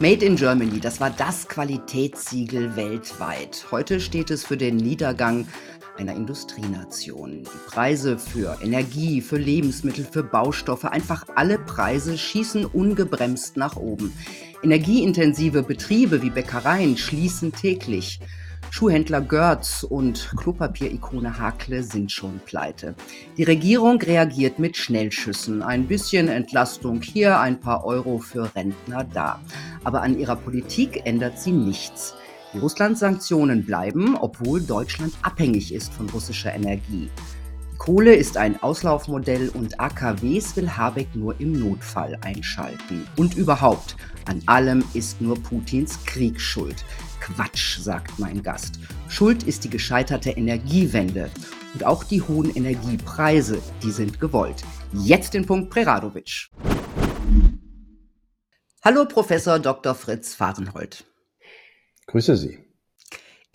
[0.00, 3.66] Made in Germany, das war das Qualitätssiegel weltweit.
[3.70, 5.46] Heute steht es für den Niedergang
[5.96, 7.44] einer Industrienation.
[7.44, 14.12] Die Preise für Energie, für Lebensmittel, für Baustoffe, einfach alle Preise schießen ungebremst nach oben.
[14.64, 18.18] Energieintensive Betriebe wie Bäckereien schließen täglich.
[18.74, 22.96] Schuhhändler Görz und Klopapierikone Hakle sind schon pleite.
[23.36, 25.62] Die Regierung reagiert mit Schnellschüssen.
[25.62, 29.40] Ein bisschen Entlastung hier, ein paar Euro für Rentner da.
[29.84, 32.16] Aber an ihrer Politik ändert sie nichts.
[32.52, 37.08] Die Russland-Sanktionen bleiben, obwohl Deutschland abhängig ist von russischer Energie.
[37.72, 43.06] Die Kohle ist ein Auslaufmodell und AKWs will Habeck nur im Notfall einschalten.
[43.16, 46.84] Und überhaupt, an allem ist nur Putins Krieg schuld.
[47.24, 48.78] Quatsch, sagt mein Gast.
[49.08, 51.30] Schuld ist die gescheiterte Energiewende.
[51.72, 54.62] Und auch die hohen Energiepreise, die sind gewollt.
[54.92, 56.50] Jetzt den Punkt Preradovic.
[58.82, 59.94] Hallo Professor Dr.
[59.94, 61.06] Fritz Fahrenhold.
[62.08, 62.63] Grüße Sie.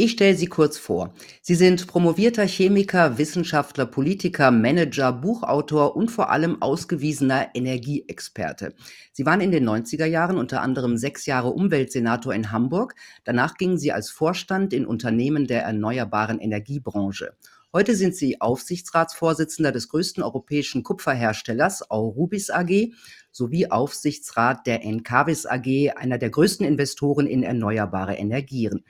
[0.02, 1.14] Ich stelle Sie kurz vor.
[1.42, 8.74] Sie sind promovierter Chemiker, Wissenschaftler, Politiker, Manager, Buchautor und vor allem ausgewiesener Energieexperte.
[9.12, 12.96] Sie waren in den 90er Jahren unter anderem sechs Jahre Umweltsenator in Hamburg.
[13.26, 17.34] Danach gingen Sie als Vorstand in Unternehmen der erneuerbaren Energiebranche.
[17.74, 22.94] Heute sind Sie Aufsichtsratsvorsitzender des größten europäischen Kupferherstellers Aurubis AG
[23.34, 28.86] sowie Aufsichtsrat der Encavis AG, einer der größten Investoren in erneuerbare Energien.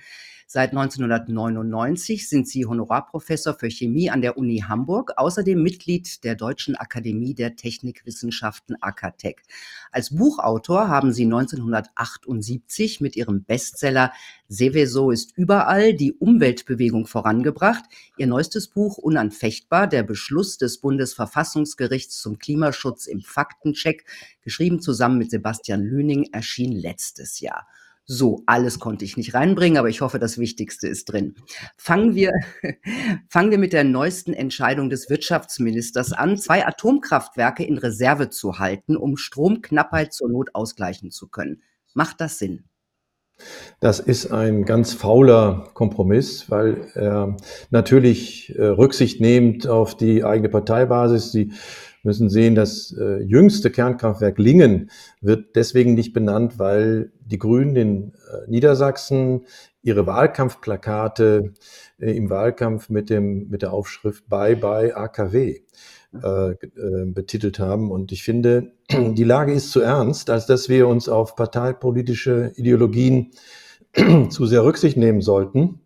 [0.51, 6.75] Seit 1999 sind sie Honorarprofessor für Chemie an der Uni Hamburg, außerdem Mitglied der Deutschen
[6.75, 9.43] Akademie der Technikwissenschaften AKTEC.
[9.91, 14.11] Als Buchautor haben sie 1978 mit ihrem Bestseller
[14.47, 17.85] Seveso ist überall die Umweltbewegung vorangebracht.
[18.17, 24.03] Ihr neuestes Buch Unanfechtbar, der Beschluss des Bundesverfassungsgerichts zum Klimaschutz im Faktencheck,
[24.41, 27.67] geschrieben zusammen mit Sebastian Lüning, erschien letztes Jahr.
[28.11, 31.35] So, alles konnte ich nicht reinbringen, aber ich hoffe, das Wichtigste ist drin.
[31.77, 32.31] Fangen wir,
[33.29, 38.97] fangen wir mit der neuesten Entscheidung des Wirtschaftsministers an, zwei Atomkraftwerke in Reserve zu halten,
[38.97, 41.61] um Stromknappheit zur Not ausgleichen zu können.
[41.93, 42.63] Macht das Sinn?
[43.79, 47.37] Das ist ein ganz fauler Kompromiss, weil er
[47.69, 51.51] natürlich äh, Rücksicht nehmt auf die eigene Parteibasis, die
[52.03, 54.89] müssen sehen, das äh, jüngste Kernkraftwerk Lingen
[55.21, 59.45] wird deswegen nicht benannt, weil die Grünen in äh, Niedersachsen
[59.81, 61.53] ihre Wahlkampfplakate
[61.99, 65.61] äh, im Wahlkampf mit, dem, mit der Aufschrift Bye Bye AKW
[66.11, 66.55] äh, äh,
[67.05, 67.91] betitelt haben.
[67.91, 73.31] Und ich finde, die Lage ist zu ernst, als dass wir uns auf parteipolitische Ideologien
[74.29, 75.81] zu sehr Rücksicht nehmen sollten.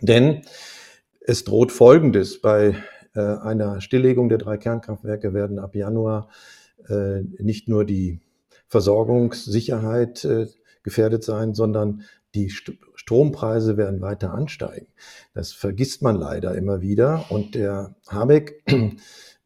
[0.00, 0.42] Denn
[1.20, 2.74] es droht Folgendes bei
[3.20, 6.28] einer Stilllegung der drei Kernkraftwerke werden ab Januar
[6.88, 8.20] äh, nicht nur die
[8.68, 10.46] Versorgungssicherheit äh,
[10.82, 12.02] gefährdet sein, sondern
[12.34, 14.86] die Strompreise werden weiter ansteigen.
[15.34, 17.24] Das vergisst man leider immer wieder.
[17.30, 18.62] Und der Habeck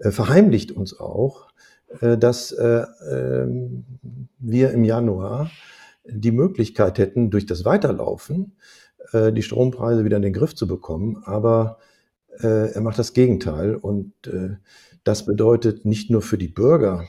[0.00, 1.48] verheimlicht uns auch,
[2.00, 3.84] dass ähm,
[4.38, 5.50] wir im Januar
[6.04, 8.56] die Möglichkeit hätten, durch das Weiterlaufen
[9.14, 11.22] die Strompreise wieder in den Griff zu bekommen.
[11.24, 11.91] Aber äh,
[12.38, 13.74] er macht das Gegenteil.
[13.76, 14.56] Und äh,
[15.04, 17.06] das bedeutet nicht nur für die Bürger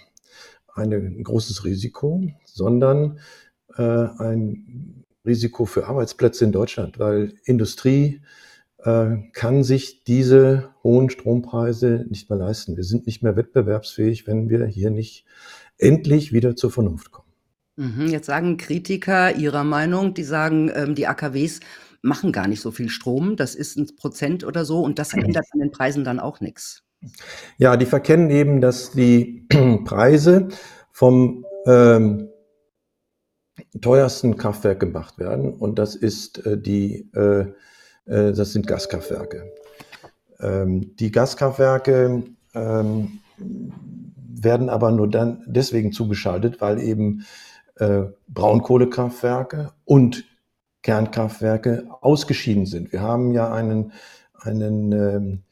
[0.75, 3.19] ein großes Risiko, sondern
[3.78, 8.22] äh, ein Risiko für Arbeitsplätze in Deutschland, weil Industrie
[8.79, 12.75] äh, kann sich diese hohen Strompreise nicht mehr leisten.
[12.75, 15.25] Wir sind nicht mehr wettbewerbsfähig, wenn wir hier nicht
[15.78, 17.28] endlich wieder zur Vernunft kommen.
[17.75, 21.61] Mhm, jetzt sagen Kritiker ihrer Meinung, die sagen, ähm, die AKWs
[22.03, 23.36] machen gar nicht so viel Strom.
[23.36, 26.84] Das ist ein Prozent oder so und das ändert an den Preisen dann auch nichts.
[27.58, 29.47] Ja, die verkennen eben, dass die
[29.86, 30.50] Preise
[30.91, 32.30] vom ähm,
[33.81, 37.47] teuersten Kraftwerk gemacht werden und das ist äh, die, äh,
[38.06, 39.52] äh, das sind Gaskraftwerke.
[40.40, 47.25] Ähm, die Gaskraftwerke ähm, werden aber nur dann deswegen zugeschaltet, weil eben
[47.75, 50.26] äh, Braunkohlekraftwerke und
[50.84, 52.91] Kernkraftwerke ausgeschieden sind.
[52.91, 53.94] Wir haben ja einen,
[54.35, 55.44] einen ähm,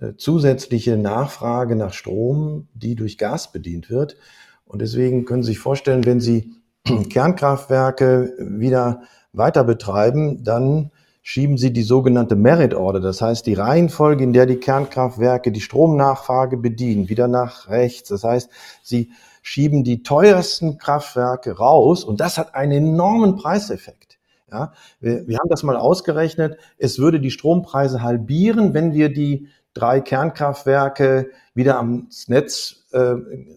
[0.00, 4.16] äh, zusätzliche Nachfrage nach Strom, die durch Gas bedient wird.
[4.64, 6.52] Und deswegen können Sie sich vorstellen, wenn Sie
[7.10, 9.02] Kernkraftwerke wieder
[9.32, 10.90] weiter betreiben, dann
[11.22, 15.60] schieben Sie die sogenannte Merit Order, das heißt die Reihenfolge, in der die Kernkraftwerke die
[15.60, 18.08] Stromnachfrage bedienen, wieder nach rechts.
[18.08, 18.48] Das heißt,
[18.82, 19.10] Sie
[19.42, 24.07] schieben die teuersten Kraftwerke raus und das hat einen enormen Preiseffekt.
[24.50, 26.58] Ja, wir, wir haben das mal ausgerechnet.
[26.78, 33.14] Es würde die Strompreise halbieren, wenn wir die drei Kernkraftwerke wieder ans Netz äh,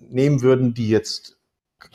[0.09, 1.37] nehmen würden, die jetzt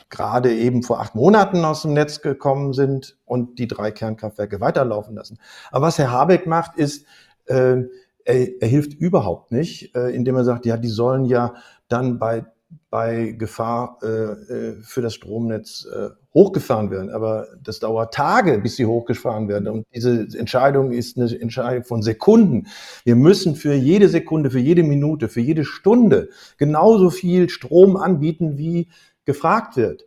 [0.09, 5.15] gerade eben vor acht Monaten aus dem Netz gekommen sind und die drei Kernkraftwerke weiterlaufen
[5.15, 5.39] lassen.
[5.71, 7.05] Aber was Herr Habeck macht, ist,
[7.45, 7.83] äh,
[8.25, 11.53] er, er hilft überhaupt nicht, äh, indem er sagt, ja, die sollen ja
[11.87, 12.45] dann bei
[12.89, 17.09] bei Gefahr äh, äh, für das Stromnetz äh, hochgefahren werden.
[17.09, 19.67] Aber das dauert Tage, bis sie hochgefahren werden.
[19.67, 22.67] Und diese Entscheidung ist eine Entscheidung von Sekunden.
[23.03, 28.57] Wir müssen für jede Sekunde, für jede Minute, für jede Stunde genauso viel Strom anbieten,
[28.57, 28.89] wie
[29.25, 30.05] gefragt wird.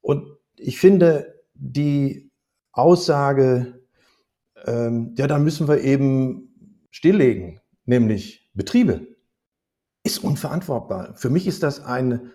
[0.00, 2.30] Und ich finde die
[2.72, 3.80] Aussage,
[4.66, 9.09] ähm, ja, da müssen wir eben stilllegen, nämlich Betriebe
[10.12, 11.14] ist unverantwortbar.
[11.14, 12.32] Für mich ist das eine,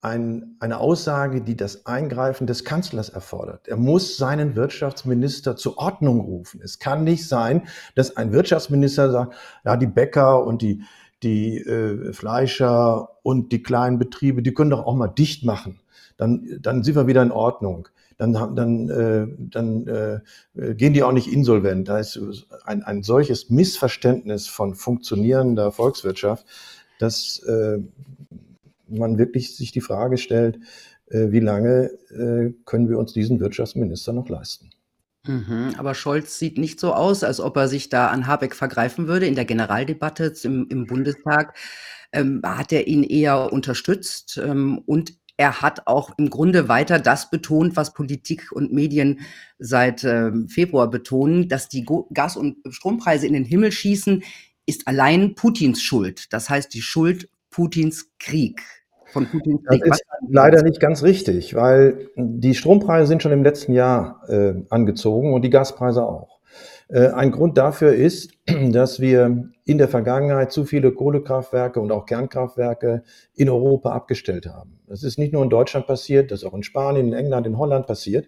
[0.00, 3.66] ein, eine Aussage, die das Eingreifen des Kanzlers erfordert.
[3.68, 6.60] Er muss seinen Wirtschaftsminister zur Ordnung rufen.
[6.62, 9.34] Es kann nicht sein, dass ein Wirtschaftsminister sagt,
[9.64, 10.82] ja, die Bäcker und die,
[11.22, 15.80] die äh, Fleischer und die kleinen Betriebe, die können doch auch mal dicht machen.
[16.16, 17.88] Dann, dann sind wir wieder in Ordnung.
[18.18, 21.88] Dann, dann, äh, dann äh, gehen die auch nicht insolvent.
[21.88, 22.20] Da ist
[22.64, 26.44] ein, ein solches Missverständnis von funktionierender Volkswirtschaft
[26.98, 27.78] dass äh,
[28.88, 30.58] man wirklich sich die Frage stellt,
[31.06, 34.70] äh, wie lange äh, können wir uns diesen Wirtschaftsminister noch leisten?
[35.26, 39.08] Mhm, aber Scholz sieht nicht so aus, als ob er sich da an Habeck vergreifen
[39.08, 39.26] würde.
[39.26, 41.56] In der Generaldebatte im, im Bundestag
[42.12, 47.30] ähm, hat er ihn eher unterstützt ähm, und er hat auch im Grunde weiter das
[47.30, 49.20] betont, was Politik und Medien
[49.58, 54.24] seit ähm, Februar betonen, dass die Gas- und Strompreise in den Himmel schießen,
[54.68, 56.32] ist allein Putins Schuld.
[56.32, 58.60] Das heißt, die Schuld Putins Krieg.
[59.06, 59.82] Von Putins Krieg.
[59.86, 64.54] Das ist leider nicht ganz richtig, weil die Strompreise sind schon im letzten Jahr äh,
[64.68, 66.38] angezogen und die Gaspreise auch.
[66.88, 68.32] Äh, ein Grund dafür ist,
[68.70, 73.02] dass wir in der Vergangenheit zu viele Kohlekraftwerke und auch Kernkraftwerke
[73.34, 74.80] in Europa abgestellt haben.
[74.86, 77.58] Das ist nicht nur in Deutschland passiert, das ist auch in Spanien, in England, in
[77.58, 78.26] Holland passiert.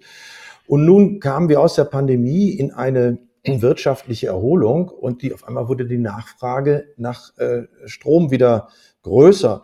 [0.67, 5.69] Und nun kamen wir aus der Pandemie in eine wirtschaftliche Erholung und die auf einmal
[5.69, 8.69] wurde die Nachfrage nach äh, Strom wieder
[9.03, 9.63] größer.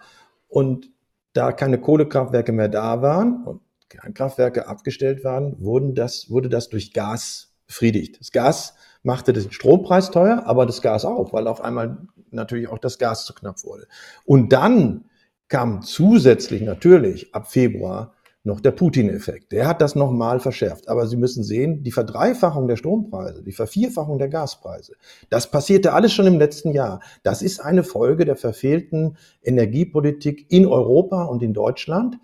[0.49, 0.91] Und
[1.33, 6.93] da keine Kohlekraftwerke mehr da waren und Kernkraftwerke abgestellt waren, wurden das, wurde das durch
[6.93, 8.21] Gas befriedigt.
[8.21, 11.99] Das Gas machte den Strompreis teuer, aber das Gas auch, weil auf einmal
[12.31, 13.87] natürlich auch das Gas zu knapp wurde.
[14.25, 15.05] Und dann
[15.49, 18.16] kam zusätzlich natürlich ab Februar
[18.47, 19.51] noch der Putin-Effekt.
[19.51, 20.89] Der hat das nochmal verschärft.
[20.89, 24.95] Aber Sie müssen sehen, die Verdreifachung der Strompreise, die Vervierfachung der Gaspreise,
[25.29, 27.01] das passierte alles schon im letzten Jahr.
[27.25, 32.19] Das ist eine Folge der verfehlten Energiepolitik in Europa und in Deutschland,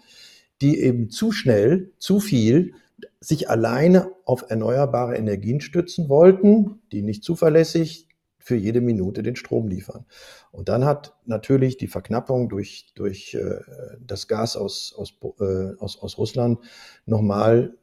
[0.61, 2.75] die eben zu schnell, zu viel
[3.19, 8.07] sich alleine auf erneuerbare Energien stützen wollten, die nicht zuverlässig
[8.43, 10.05] für jede Minute den Strom liefern.
[10.51, 13.61] Und dann hat natürlich die Verknappung durch, durch äh,
[14.01, 16.59] das Gas aus, aus, äh, aus, aus Russland
[17.07, 17.75] nochmal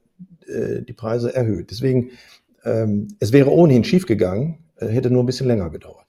[0.47, 1.71] äh, die Preise erhöht.
[1.71, 2.11] Deswegen,
[2.63, 6.05] ähm, es wäre ohnehin schiefgegangen, äh, hätte nur ein bisschen länger gedauert.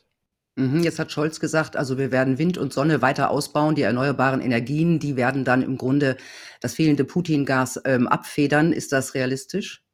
[0.56, 4.40] Mhm, jetzt hat Scholz gesagt, also wir werden Wind und Sonne weiter ausbauen, die erneuerbaren
[4.40, 6.16] Energien, die werden dann im Grunde
[6.60, 8.72] das fehlende Putin-Gas ähm, abfedern.
[8.72, 9.84] Ist das realistisch?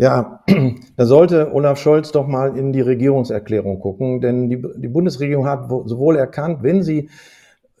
[0.00, 0.42] Ja,
[0.96, 5.68] da sollte Olaf Scholz doch mal in die Regierungserklärung gucken, denn die, die Bundesregierung hat
[5.68, 7.10] sowohl erkannt, wenn sie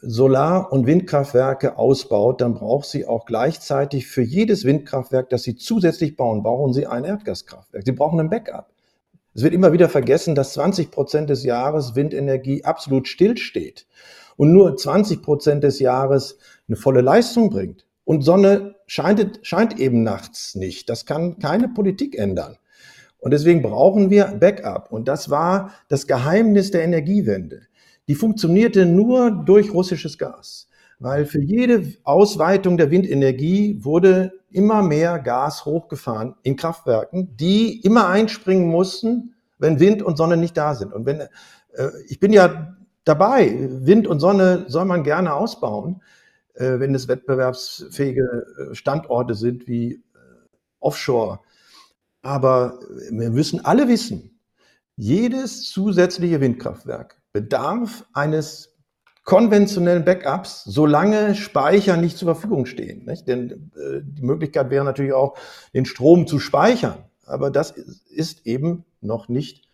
[0.02, 6.18] Solar- und Windkraftwerke ausbaut, dann braucht sie auch gleichzeitig für jedes Windkraftwerk, das sie zusätzlich
[6.18, 7.84] bauen, brauchen sie ein Erdgaskraftwerk.
[7.86, 8.66] Sie brauchen ein Backup.
[9.32, 13.86] Es wird immer wieder vergessen, dass 20 Prozent des Jahres Windenergie absolut stillsteht
[14.36, 16.36] und nur 20 Prozent des Jahres
[16.68, 17.86] eine volle Leistung bringt.
[18.04, 20.88] Und Sonne scheint, scheint eben nachts nicht.
[20.88, 22.56] Das kann keine Politik ändern.
[23.18, 24.90] Und deswegen brauchen wir Backup.
[24.90, 27.62] Und das war das Geheimnis der Energiewende.
[28.08, 30.68] Die funktionierte nur durch russisches Gas.
[30.98, 38.08] Weil für jede Ausweitung der Windenergie wurde immer mehr Gas hochgefahren in Kraftwerken, die immer
[38.08, 40.92] einspringen mussten, wenn Wind und Sonne nicht da sind.
[40.92, 41.28] Und wenn, äh,
[42.08, 46.02] ich bin ja dabei, Wind und Sonne soll man gerne ausbauen.
[46.60, 50.00] Äh, wenn es wettbewerbsfähige äh, Standorte sind wie äh,
[50.78, 51.40] Offshore.
[52.20, 52.78] Aber
[53.10, 54.38] wir müssen alle wissen,
[54.94, 58.76] jedes zusätzliche Windkraftwerk bedarf eines
[59.24, 63.06] konventionellen Backups, solange Speicher nicht zur Verfügung stehen.
[63.06, 63.26] Nicht?
[63.26, 65.38] Denn äh, die Möglichkeit wäre natürlich auch,
[65.72, 67.04] den Strom zu speichern.
[67.24, 69.66] Aber das ist eben noch nicht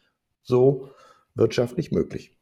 [0.45, 0.90] so
[1.35, 2.36] wirtschaftlich möglich.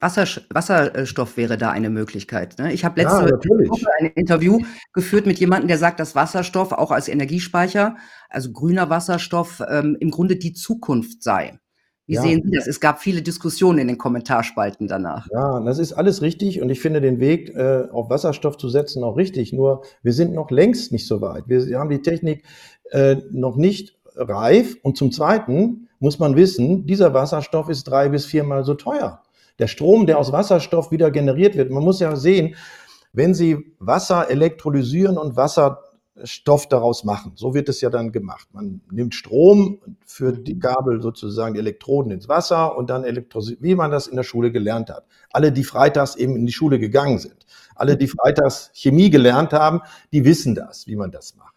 [0.00, 2.72] Wassersch Wasserstoff wäre da eine Möglichkeit, ne?
[2.72, 4.60] Ich habe letzte Ja, Woche ein Interview
[4.92, 7.96] geführt mit jemandem, der sagt, dass Wasserstoff auch als Energiespeicher,
[8.28, 11.58] also grüner Wasserstoff, ähm, im Grunde die Zukunft sei.
[12.06, 12.22] Wie Ja.
[12.22, 12.66] sehen Sie das?
[12.66, 15.28] Es gab viele Diskussionen in den Kommentarspalten danach.
[15.30, 19.04] Ja, das ist alles richtig und ich finde den Weg, äh, auf Wasserstoff zu setzen,
[19.04, 19.52] auch richtig.
[19.52, 21.44] Nur wir sind noch längst nicht so weit.
[21.48, 22.44] Wir haben die Technik
[22.92, 28.24] äh, noch nicht reif und zum Zweiten muss man wissen, dieser Wasserstoff ist drei bis
[28.24, 29.22] viermal so teuer.
[29.58, 32.54] Der Strom, der aus Wasserstoff wieder generiert wird, man muss ja sehen,
[33.12, 38.48] wenn Sie Wasser elektrolysieren und Wasserstoff daraus machen, so wird es ja dann gemacht.
[38.52, 43.74] Man nimmt Strom, führt die Kabel sozusagen, die Elektroden ins Wasser und dann elektrisiert, wie
[43.74, 45.06] man das in der Schule gelernt hat.
[45.30, 49.80] Alle, die freitags eben in die Schule gegangen sind, alle, die freitags Chemie gelernt haben,
[50.12, 51.54] die wissen das, wie man das macht.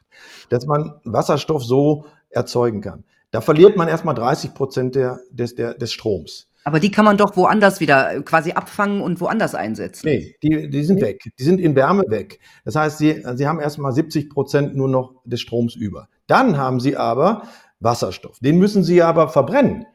[0.50, 3.03] Dass man Wasserstoff so erzeugen kann.
[3.31, 6.50] Da verliert man erstmal 30 Prozent der, des, der, des Stroms.
[6.63, 10.08] Aber die kann man doch woanders wieder äh, quasi abfangen und woanders einsetzen.
[10.08, 11.32] Nee, die, die sind weg.
[11.38, 12.39] Die sind in Wärme weg.
[12.65, 16.08] Das heißt, sie, sie haben erstmal 70 Prozent nur noch des Stroms über.
[16.27, 17.44] Dann haben sie aber
[17.80, 18.39] Wasserstoff.
[18.39, 19.86] Den müssen sie aber verbrennen,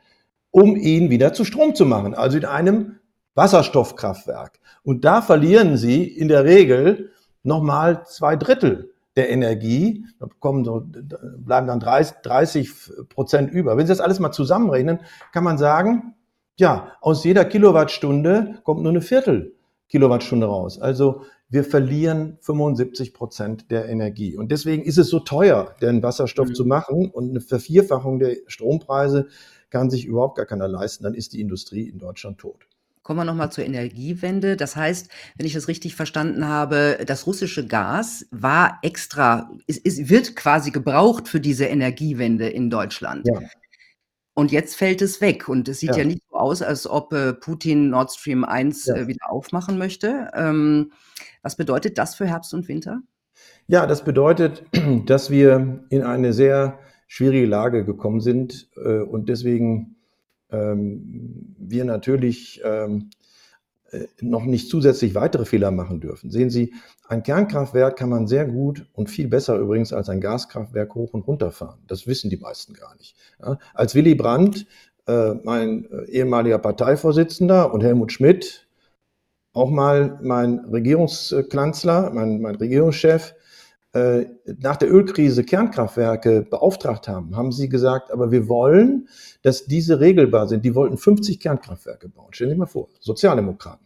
[0.50, 2.14] um ihn wieder zu Strom zu machen.
[2.14, 2.96] Also in einem
[3.34, 4.58] Wasserstoffkraftwerk.
[4.82, 7.10] Und da verlieren sie in der Regel
[7.42, 10.04] nochmal zwei Drittel der Energie.
[10.18, 12.70] Da kommen so, bleiben dann 30, 30
[13.08, 13.76] Prozent über.
[13.76, 15.00] Wenn Sie das alles mal zusammenrechnen,
[15.32, 16.14] kann man sagen,
[16.58, 19.54] ja, aus jeder Kilowattstunde kommt nur eine Viertel
[19.88, 20.80] Kilowattstunde raus.
[20.80, 24.36] Also wir verlieren 75 Prozent der Energie.
[24.36, 26.54] Und deswegen ist es so teuer, den Wasserstoff Mhm.
[26.54, 27.10] zu machen.
[27.10, 29.28] Und eine Vervierfachung der Strompreise
[29.70, 31.04] kann sich überhaupt gar keiner leisten.
[31.04, 32.66] Dann ist die Industrie in Deutschland tot.
[33.02, 34.56] Kommen wir nochmal zur Energiewende.
[34.56, 40.08] Das heißt, wenn ich das richtig verstanden habe, das russische Gas war extra, es, es
[40.08, 43.24] wird quasi gebraucht für diese Energiewende in Deutschland.
[43.28, 43.38] Ja.
[44.34, 45.48] Und jetzt fällt es weg.
[45.48, 46.04] Und es sieht ja, Ja.
[46.04, 48.96] nicht aus, als ob äh, Putin Nord Stream 1 Ja.
[48.96, 50.30] äh, wieder aufmachen möchte.
[50.34, 50.92] Ähm,
[51.42, 53.00] was bedeutet das für Herbst und Winter?
[53.66, 54.64] Ja, das bedeutet,
[55.06, 56.78] dass wir in eine sehr
[57.08, 59.96] schwierige Lage gekommen sind äh, und deswegen
[60.50, 63.10] ähm, wir natürlich ähm,
[63.90, 66.30] äh, noch nicht zusätzlich weitere Fehler machen dürfen.
[66.30, 66.74] Sehen Sie,
[67.08, 71.26] ein Kernkraftwerk kann man sehr gut und viel besser übrigens als ein Gaskraftwerk hoch und
[71.26, 71.78] runter fahren.
[71.86, 73.16] Das wissen die meisten gar nicht.
[73.40, 74.66] Ja, als Willy Brandt,
[75.06, 78.66] äh, mein äh, ehemaliger Parteivorsitzender und Helmut Schmidt,
[79.52, 83.34] auch mal mein Regierungskanzler, mein, mein Regierungschef,
[83.92, 84.26] äh,
[84.60, 89.08] nach der Ölkrise Kernkraftwerke beauftragt haben, haben sie gesagt, aber wir wollen,
[89.42, 90.64] dass diese regelbar sind.
[90.64, 92.32] Die wollten 50 Kernkraftwerke bauen.
[92.32, 93.85] Stellen Sie sich mal vor, Sozialdemokraten.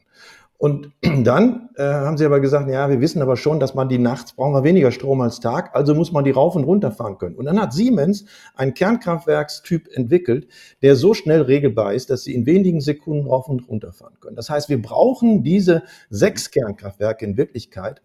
[0.61, 0.93] Und
[1.25, 4.35] dann äh, haben sie aber gesagt, ja, wir wissen aber schon, dass man die nachts
[4.35, 7.37] brauchen wir weniger Strom als Tag, also muss man die rauf und runter fahren können.
[7.37, 10.49] Und dann hat Siemens einen Kernkraftwerkstyp entwickelt,
[10.83, 14.37] der so schnell regelbar ist, dass sie in wenigen Sekunden rauf und runter fahren können.
[14.37, 18.03] Das heißt, wir brauchen diese sechs Kernkraftwerke in Wirklichkeit,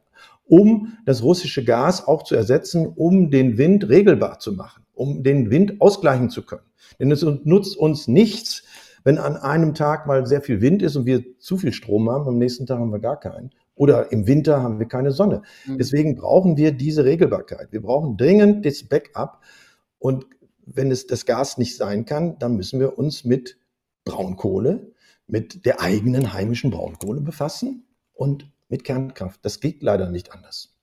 [0.48, 5.52] um das russische Gas auch zu ersetzen, um den Wind regelbar zu machen, um den
[5.52, 6.64] Wind ausgleichen zu können.
[7.00, 8.64] Denn es nutzt uns nichts,
[9.06, 12.28] wenn an einem Tag mal sehr viel Wind ist und wir zu viel Strom haben,
[12.28, 13.52] am nächsten Tag haben wir gar keinen.
[13.76, 15.44] Oder im Winter haben wir keine Sonne.
[15.66, 15.78] Mhm.
[15.78, 17.72] Deswegen brauchen wir diese Regelbarkeit.
[17.72, 19.42] Wir brauchen dringend das Backup.
[20.00, 20.26] Und
[20.66, 23.60] wenn es das Gas nicht sein kann, dann müssen wir uns mit
[24.06, 24.92] Braunkohle,
[25.28, 29.40] mit der eigenen heimischen Braunkohle befassen und mit Kernkraft.
[29.44, 30.75] Das geht leider nicht anders.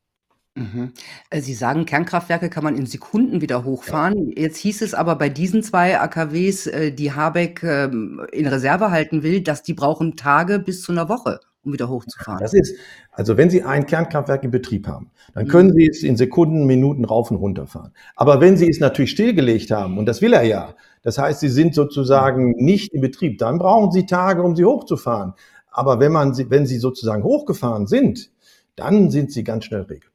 [0.54, 0.92] Mhm.
[1.30, 4.32] Äh, Sie sagen, Kernkraftwerke kann man in Sekunden wieder hochfahren.
[4.36, 9.22] Jetzt hieß es aber bei diesen zwei AKWs, äh, die Habeck ähm, in Reserve halten
[9.22, 12.40] will, dass die brauchen Tage bis zu einer Woche, um wieder hochzufahren.
[12.40, 12.74] Das ist,
[13.12, 15.48] also wenn Sie ein Kernkraftwerk in Betrieb haben, dann Mhm.
[15.48, 17.92] können Sie es in Sekunden, Minuten rauf und runter fahren.
[18.14, 21.48] Aber wenn Sie es natürlich stillgelegt haben, und das will er ja, das heißt, Sie
[21.48, 25.32] sind sozusagen nicht in Betrieb, dann brauchen Sie Tage, um sie hochzufahren.
[25.70, 28.30] Aber wenn man sie, wenn Sie sozusagen hochgefahren sind,
[28.76, 30.11] dann sind Sie ganz schnell regelbar.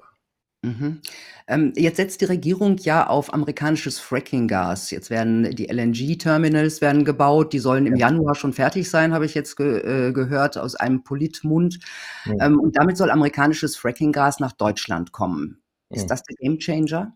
[0.68, 1.02] Mhm.
[1.50, 4.92] Ähm, jetzt setzt die Regierung ja auf amerikanisches Fracking-Gas.
[4.92, 8.08] Jetzt werden die LNG-Terminals werden gebaut, die sollen im Ja.
[8.10, 11.80] Januar schon fertig sein, habe ich jetzt ge äh, gehört aus einem Politmund.
[12.26, 12.48] Ja.
[12.48, 15.62] Ähm, und damit soll amerikanisches Fracking-Gas nach Deutschland kommen.
[15.90, 16.08] Ist Ja.
[16.08, 17.16] das der Gamechanger?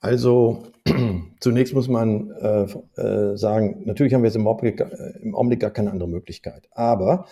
[0.00, 0.66] Also
[1.40, 5.60] zunächst muss man äh, äh, sagen, natürlich haben wir jetzt im Augenblick, äh, im Augenblick
[5.60, 6.68] gar keine andere Möglichkeit.
[6.72, 7.26] Aber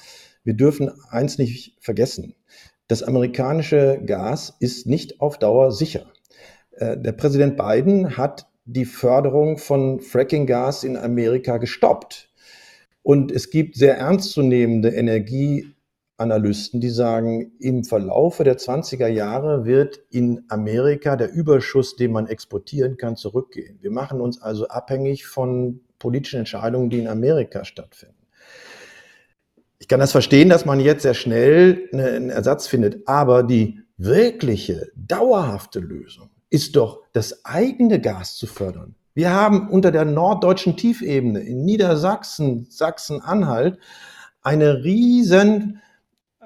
[0.44, 2.34] wir dürfen eins nicht vergessen.
[2.90, 6.06] Das amerikanische Gas ist nicht auf Dauer sicher.
[6.72, 12.30] Äh, der Präsident Biden hat die Förderung von Fracking-Gas in Amerika gestoppt.
[13.04, 20.42] Und es gibt sehr ernstzunehmende Energieanalysten, die sagen, im Verlaufe der 20er Jahre wird in
[20.48, 23.78] Amerika der Überschuss, den man exportieren kann, zurückgehen.
[23.80, 28.19] Wir machen uns also abhängig von politischen Entscheidungen, die in Amerika stattfinden.
[29.80, 34.92] Ich kann das verstehen, dass man jetzt sehr schnell einen Ersatz findet, aber die wirkliche,
[34.94, 38.94] dauerhafte Lösung ist doch, das eigene Gas zu fördern.
[39.14, 43.78] Wir haben unter der norddeutschen Tiefebene in Niedersachsen, Sachsen-Anhalt
[44.42, 45.80] eine riesen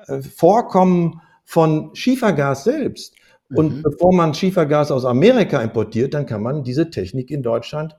[0.06, 3.14] äh, Vorkommen von Schiefergas selbst.
[3.54, 3.82] Und mhm.
[3.82, 7.96] bevor man Schiefergas aus Amerika importiert, dann kann man diese Technik in Deutschland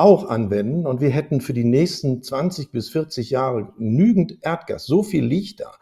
[0.00, 0.86] auch anwenden.
[0.86, 4.86] Und wir hätten für die nächsten 20 bis 40 Jahre genügend Erdgas.
[4.86, 5.72] So viel liegt da.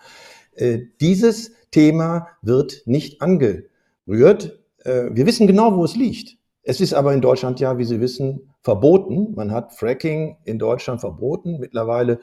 [0.54, 4.58] Äh, dieses Thema wird nicht angerührt.
[4.84, 6.36] Äh, wir wissen genau, wo es liegt.
[6.62, 9.34] Es ist aber in Deutschland ja, wie Sie wissen, verboten.
[9.34, 11.58] Man hat Fracking in Deutschland verboten.
[11.60, 12.18] Mittlerweile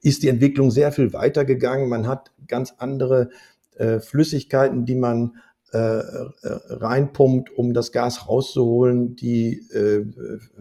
[0.00, 1.88] ist die Entwicklung sehr viel weiter gegangen.
[1.88, 3.30] Man hat ganz andere
[3.76, 5.36] äh, Flüssigkeiten, die man
[5.74, 10.04] reinpumpt, um das Gas rauszuholen, die äh,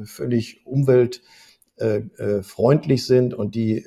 [0.06, 3.84] völlig umweltfreundlich äh, sind und die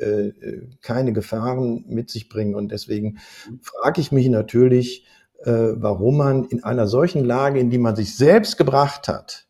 [0.83, 2.55] keine Gefahren mit sich bringen.
[2.55, 3.19] Und deswegen
[3.63, 5.07] frage ich mich natürlich,
[5.45, 9.47] warum man in einer solchen Lage, in die man sich selbst gebracht hat,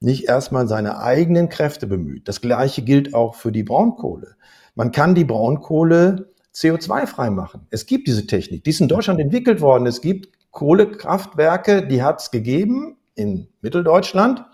[0.00, 2.28] nicht erstmal seine eigenen Kräfte bemüht.
[2.28, 4.36] Das Gleiche gilt auch für die Braunkohle.
[4.74, 7.66] Man kann die Braunkohle CO2-frei machen.
[7.70, 9.86] Es gibt diese Technik, die ist in Deutschland entwickelt worden.
[9.86, 14.44] Es gibt Kohlekraftwerke, die hat es gegeben in Mitteldeutschland.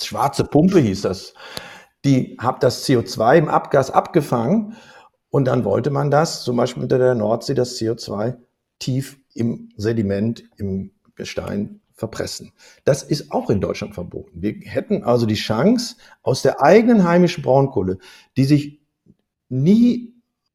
[0.00, 1.34] Schwarze Pumpe hieß das.
[2.04, 4.76] Die hat das CO2 im Abgas abgefangen
[5.30, 8.36] und dann wollte man das, zum Beispiel unter der Nordsee, das CO2
[8.78, 12.52] tief im Sediment, im Gestein verpressen.
[12.84, 14.42] Das ist auch in Deutschland verboten.
[14.42, 17.98] Wir hätten also die Chance, aus der eigenen heimischen Braunkohle,
[18.36, 18.80] die sich
[19.48, 20.13] nie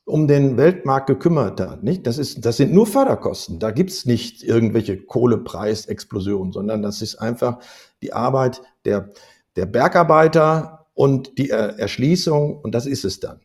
[0.09, 1.83] um den Weltmarkt gekümmert hat.
[1.83, 2.07] Nicht?
[2.07, 3.59] Das, ist, das sind nur Förderkosten.
[3.59, 7.59] Da gibt's nicht irgendwelche Kohlepreisexplosionen, sondern das ist einfach
[8.01, 9.09] die Arbeit der,
[9.55, 13.39] der Bergarbeiter und die Erschließung und das ist es dann.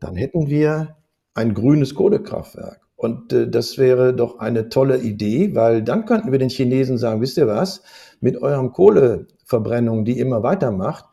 [0.00, 0.96] Dann hätten wir
[1.34, 2.80] ein grünes Kohlekraftwerk.
[2.96, 7.20] Und äh, das wäre doch eine tolle Idee, weil dann könnten wir den Chinesen sagen,
[7.20, 7.82] wisst ihr was,
[8.20, 11.04] mit eurem Kohleverbrennung, die immer weitermacht,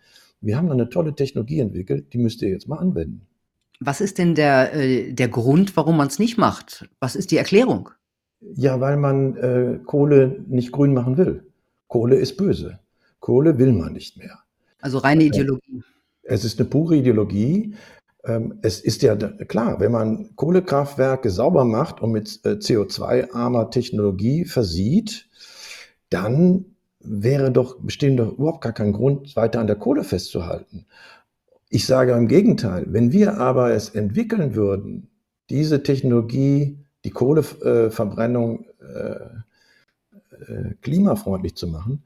[0.41, 3.27] wir haben eine tolle Technologie entwickelt, die müsst ihr jetzt mal anwenden.
[3.79, 6.89] Was ist denn der, äh, der Grund, warum man es nicht macht?
[6.99, 7.89] Was ist die Erklärung?
[8.39, 11.45] Ja, weil man äh, Kohle nicht grün machen will.
[11.87, 12.79] Kohle ist böse.
[13.19, 14.39] Kohle will man nicht mehr.
[14.81, 15.83] Also reine äh, Ideologie.
[16.23, 17.75] Es ist eine pure Ideologie.
[18.23, 24.45] Ähm, es ist ja klar, wenn man Kohlekraftwerke sauber macht und mit äh, CO2-armer Technologie
[24.45, 25.27] versieht,
[26.09, 26.65] dann
[26.99, 30.85] wäre doch, bestehen doch überhaupt gar kein Grund, weiter an der Kohle festzuhalten.
[31.75, 35.09] Ich sage im Gegenteil, wenn wir aber es entwickeln würden,
[35.49, 39.15] diese Technologie, die Kohleverbrennung äh,
[40.53, 42.05] äh, klimafreundlich zu machen,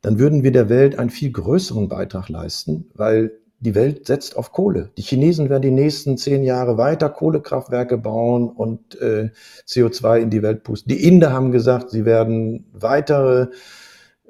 [0.00, 4.52] dann würden wir der Welt einen viel größeren Beitrag leisten, weil die Welt setzt auf
[4.52, 4.88] Kohle.
[4.96, 9.28] Die Chinesen werden die nächsten zehn Jahre weiter Kohlekraftwerke bauen und äh,
[9.68, 10.88] CO2 in die Welt pusten.
[10.88, 13.48] Die Inder haben gesagt, sie werden weitere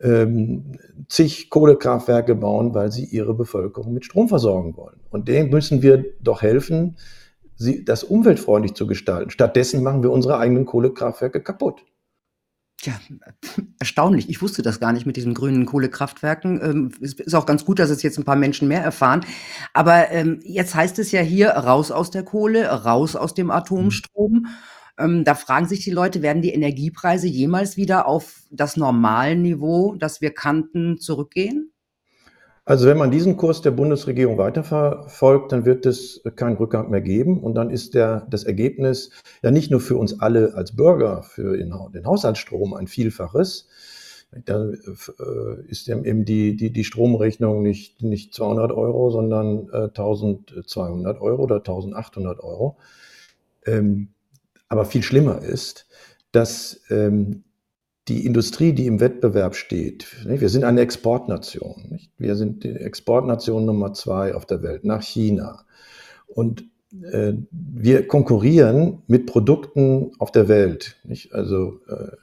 [0.00, 5.00] ähm, zig Kohlekraftwerke bauen, weil sie ihre Bevölkerung mit Strom versorgen wollen.
[5.10, 6.96] Und dem müssen wir doch helfen,
[7.56, 9.30] sie, das umweltfreundlich zu gestalten.
[9.30, 11.84] Stattdessen machen wir unsere eigenen Kohlekraftwerke kaputt.
[12.82, 12.94] Ja,
[13.78, 14.30] erstaunlich.
[14.30, 16.60] Ich wusste das gar nicht mit diesen grünen Kohlekraftwerken.
[16.62, 19.26] Ähm, es ist auch ganz gut, dass es jetzt ein paar Menschen mehr erfahren.
[19.74, 24.46] Aber ähm, jetzt heißt es ja hier raus aus der Kohle, raus aus dem Atomstrom.
[25.00, 30.20] Ähm, da fragen sich die Leute, werden die Energiepreise jemals wieder auf das Normalniveau, das
[30.20, 31.72] wir kannten, zurückgehen?
[32.64, 37.40] Also wenn man diesen Kurs der Bundesregierung weiterverfolgt, dann wird es keinen Rückgang mehr geben.
[37.42, 39.10] Und dann ist der, das Ergebnis
[39.42, 43.68] ja nicht nur für uns alle als Bürger, für den Haushaltsstrom ein Vielfaches.
[44.44, 51.20] Da äh, ist eben die, die, die Stromrechnung nicht, nicht 200 Euro, sondern 1200 äh,
[51.20, 52.76] Euro oder 1800 Euro.
[53.66, 54.10] Ähm,
[54.70, 55.86] aber viel schlimmer ist,
[56.32, 57.44] dass ähm,
[58.08, 62.00] die Industrie, die im Wettbewerb steht, wir sind eine Exportnation.
[62.16, 65.64] Wir sind die Exportnation Nummer zwei auf der Welt nach China.
[66.26, 66.64] Und
[67.12, 70.96] äh, wir konkurrieren mit Produkten auf der Welt.
[71.32, 72.16] Also äh,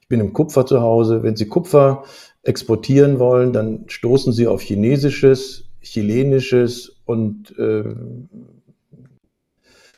[0.00, 1.22] ich bin im Kupfer zu Hause.
[1.22, 2.04] Wenn Sie Kupfer
[2.42, 7.84] exportieren wollen, dann stoßen Sie auf chinesisches, chilenisches und äh,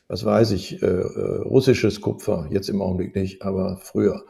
[0.09, 4.25] was weiß ich, russisches Kupfer, jetzt im Augenblick nicht, aber früher.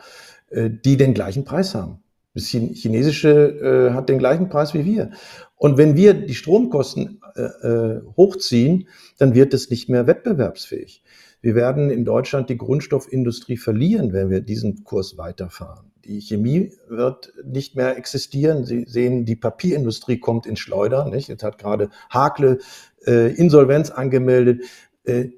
[0.50, 2.02] Äh, die den gleichen Preis haben.
[2.34, 5.10] Das Chinesische äh, hat den gleichen Preis wie wir.
[5.56, 8.88] Und wenn wir die Stromkosten äh, äh, hochziehen,
[9.18, 11.02] dann wird es nicht mehr wettbewerbsfähig.
[11.40, 15.90] Wir werden in Deutschland die Grundstoffindustrie verlieren, wenn wir diesen Kurs weiterfahren.
[16.04, 18.64] Die Chemie wird nicht mehr existieren.
[18.64, 21.10] Sie sehen, die Papierindustrie kommt ins Schleudern.
[21.10, 21.28] Nicht?
[21.28, 22.58] Jetzt hat gerade Hakle
[23.06, 24.62] äh, Insolvenz angemeldet.
[25.04, 25.30] Äh,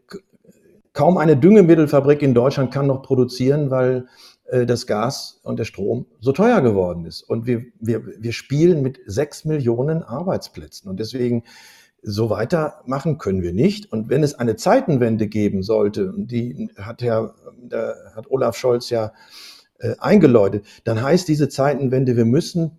[0.92, 4.06] kaum eine Düngemittelfabrik in Deutschland kann noch produzieren, weil
[4.46, 7.22] äh, das Gas und der Strom so teuer geworden ist.
[7.22, 10.90] Und wir, wir, wir spielen mit sechs Millionen Arbeitsplätzen.
[10.90, 11.44] Und deswegen
[12.02, 13.92] so weitermachen können wir nicht.
[13.92, 17.34] Und wenn es eine Zeitenwende geben sollte, die hat Herr,
[18.14, 19.12] hat Olaf Scholz ja
[19.78, 22.78] äh, eingeläutet, dann heißt diese Zeitenwende, wir müssen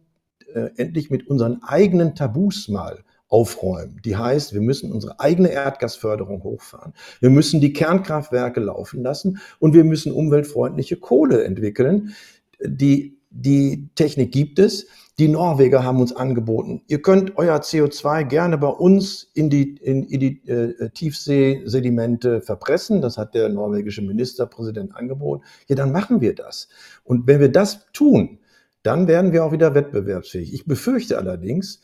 [0.53, 4.01] äh, endlich mit unseren eigenen Tabus mal aufräumen.
[4.03, 6.93] Die heißt, wir müssen unsere eigene Erdgasförderung hochfahren.
[7.21, 12.13] Wir müssen die Kernkraftwerke laufen lassen und wir müssen umweltfreundliche Kohle entwickeln.
[12.63, 14.85] Die, die Technik gibt es.
[15.17, 20.03] Die Norweger haben uns angeboten, ihr könnt euer CO2 gerne bei uns in die, in,
[20.05, 23.01] in die äh, Tiefseesedimente verpressen.
[23.01, 25.43] Das hat der norwegische Ministerpräsident angeboten.
[25.67, 26.69] Ja, dann machen wir das.
[27.03, 28.39] Und wenn wir das tun,
[28.83, 30.53] dann werden wir auch wieder wettbewerbsfähig.
[30.53, 31.81] Ich befürchte allerdings,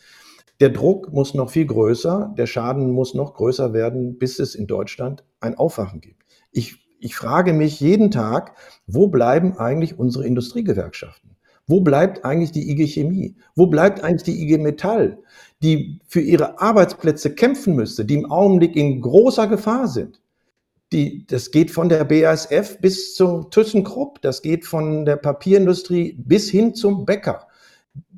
[0.59, 4.67] der Druck muss noch viel größer, der Schaden muss noch größer werden, bis es in
[4.67, 6.23] Deutschland ein Aufwachen gibt.
[6.51, 8.55] Ich, ich frage mich jeden Tag,
[8.87, 11.35] wo bleiben eigentlich unsere Industriegewerkschaften?
[11.67, 13.35] Wo bleibt eigentlich die IG Chemie?
[13.55, 15.19] Wo bleibt eigentlich die IG Metall,
[15.61, 20.21] die für ihre Arbeitsplätze kämpfen müsste, die im Augenblick in großer Gefahr sind?
[20.93, 26.49] Die, das geht von der BASF bis zum ThyssenKrupp, das geht von der Papierindustrie bis
[26.49, 27.47] hin zum Bäcker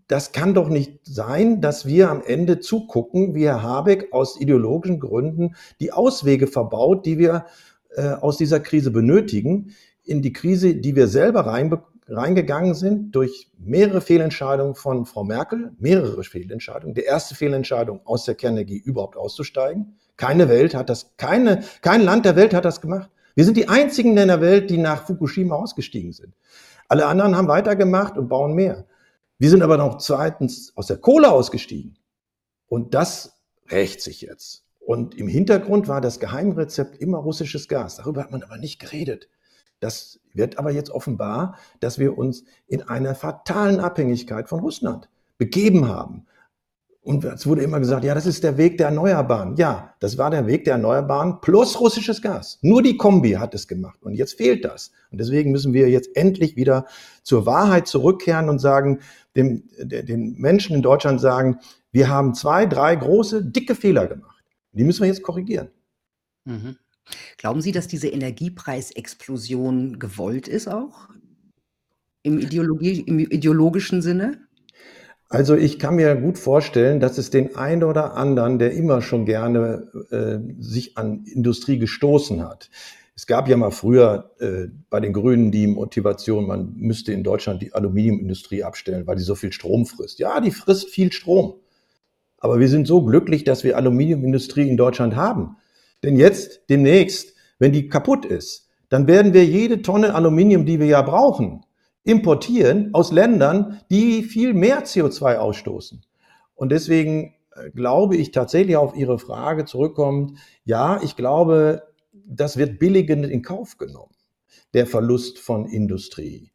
[0.10, 5.00] das kann doch nicht sein, dass wir am Ende zugucken, wie Herr Habeck aus ideologischen
[5.00, 7.46] Gründen die Auswege verbaut, die wir
[7.96, 13.52] äh, aus dieser Krise benötigen, in die Krise, die wir selber rein, reingegangen sind durch
[13.60, 16.96] mehrere Fehlentscheidungen von Frau Merkel, mehrere Fehlentscheidungen.
[16.96, 20.00] Die erste Fehlentscheidung, aus der Kernenergie überhaupt auszusteigen.
[20.18, 23.12] Keine Welt hat das, keine, kein Land der Welt hat das gemacht.
[23.36, 26.34] Wir sind die einzigen in der Welt, die nach Fukushima ausgestiegen sind.
[26.88, 28.86] Alle anderen haben weitergemacht und bauen mehr.
[29.40, 31.98] Wir sind aber noch zweitens aus der Kohle ausgestiegen.
[32.68, 34.66] Und das rächt sich jetzt.
[34.80, 37.96] Und im Hintergrund war das Geheimrezept immer russisches Gas.
[37.96, 39.30] Darüber hat man aber nicht geredet.
[39.80, 45.88] Das wird aber jetzt offenbar, dass wir uns in einer fatalen Abhängigkeit von Russland begeben
[45.88, 46.26] haben.
[47.02, 49.56] Und es wurde immer gesagt, ja, das ist der Weg der Erneuerbaren.
[49.56, 52.60] Ja, das war der Weg der Erneuerbaren plus russisches Gas.
[52.62, 54.00] Nur die Kombi hat es gemacht.
[54.04, 54.92] Und jetzt fehlt das.
[55.10, 56.86] Und deswegen müssen wir jetzt endlich wieder
[57.24, 59.00] zur Wahrheit zurückkehren und sagen,
[59.36, 61.60] dem, den Menschen in Deutschland sagen,
[61.92, 64.44] wir haben zwei, drei große, dicke Fehler gemacht.
[64.74, 65.70] Die müssen wir jetzt korrigieren.
[66.46, 66.76] Mhm.
[67.38, 71.10] Glauben Sie, dass diese Energiepreisexplosion gewollt ist auch?
[72.22, 74.49] Im, Ideologie, im ideologischen Sinne?
[75.32, 79.26] Also ich kann mir gut vorstellen, dass es den einen oder anderen, der immer schon
[79.26, 82.72] gerne äh, sich an Industrie gestoßen hat.
[83.16, 87.62] Es gab ja mal früher äh, bei den Grünen die Motivation, man müsste in Deutschland
[87.62, 90.18] die Aluminiumindustrie abstellen, weil die so viel Strom frisst.
[90.18, 91.54] Ja, die frisst viel Strom.
[92.40, 95.58] Aber wir sind so glücklich, dass wir Aluminiumindustrie in Deutschland haben.
[96.02, 100.88] Denn jetzt, demnächst, wenn die kaputt ist, dann werden wir jede Tonne Aluminium, die wir
[100.88, 101.62] ja brauchen,
[102.04, 106.02] importieren aus Ländern, die viel mehr CO2 ausstoßen.
[106.56, 112.80] Und deswegen äh, glaube ich tatsächlich auf Ihre Frage zurückkommt, ja, ich glaube, das wird
[112.80, 114.14] billigend in Kauf genommen,
[114.74, 116.52] der Verlust von Industrie.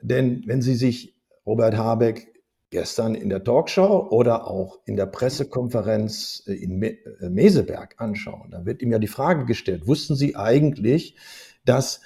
[0.00, 1.14] Denn wenn Sie sich
[1.46, 2.38] Robert Habeck
[2.70, 6.96] gestern in der Talkshow oder auch in der Pressekonferenz äh, in äh,
[7.28, 11.16] Meseberg anschauen, dann wird ihm ja die Frage gestellt, wussten Sie eigentlich,
[11.64, 12.00] dass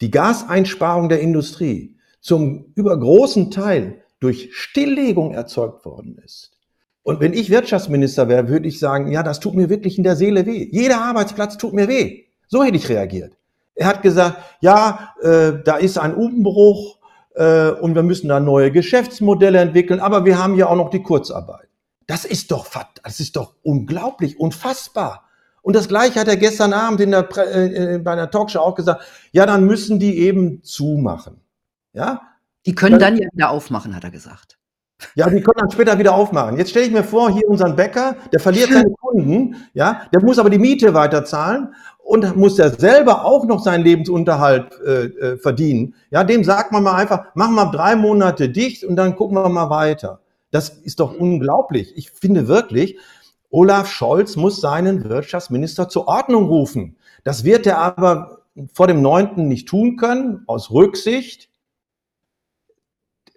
[0.00, 6.52] die Gaseinsparung der Industrie zum übergroßen Teil durch Stilllegung erzeugt worden ist.
[7.02, 10.14] Und wenn ich Wirtschaftsminister wäre, würde ich sagen, ja, das tut mir wirklich in der
[10.16, 10.68] Seele weh.
[10.70, 12.22] Jeder Arbeitsplatz tut mir weh.
[12.46, 13.36] So hätte ich reagiert.
[13.74, 16.98] Er hat gesagt, ja, äh, da ist ein Umbruch
[17.34, 21.02] äh, und wir müssen da neue Geschäftsmodelle entwickeln, aber wir haben ja auch noch die
[21.02, 21.68] Kurzarbeit.
[22.06, 22.66] Das ist doch,
[23.02, 25.24] das ist doch unglaublich, unfassbar.
[25.62, 29.02] Und das Gleiche hat er gestern Abend in der, äh, bei einer Talkshow auch gesagt.
[29.32, 31.41] Ja, dann müssen die eben zumachen.
[31.92, 32.22] Ja?
[32.66, 34.58] Die können dann, dann ja wieder aufmachen, hat er gesagt.
[35.14, 36.56] Ja, die können dann später wieder aufmachen.
[36.56, 40.38] Jetzt stelle ich mir vor, hier unseren Bäcker, der verliert seine Kunden, ja, der muss
[40.38, 45.94] aber die Miete weiterzahlen und muss ja selber auch noch seinen Lebensunterhalt äh, äh, verdienen.
[46.10, 49.48] Ja, dem sagt man mal einfach, machen wir drei Monate dicht und dann gucken wir
[49.48, 50.20] mal weiter.
[50.50, 51.96] Das ist doch unglaublich.
[51.96, 52.98] Ich finde wirklich,
[53.50, 56.96] Olaf Scholz muss seinen Wirtschaftsminister zur Ordnung rufen.
[57.24, 61.48] Das wird er aber vor dem Neunten nicht tun können, aus Rücksicht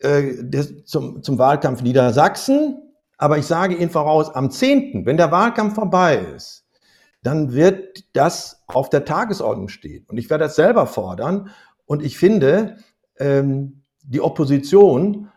[0.06, 2.82] äh, zum, zum Wahlkampf Niedersachsen.
[3.18, 6.66] Aber ich sage Ihnen voraus, am 10., wenn der Wahlkampf vorbei ist,
[7.24, 10.06] dann wird das auf der Tagesordnung stehen.
[10.08, 11.50] Und ich werde das selber fordern.
[11.86, 12.78] Und ich finde,
[13.18, 15.30] ähm, die Opposition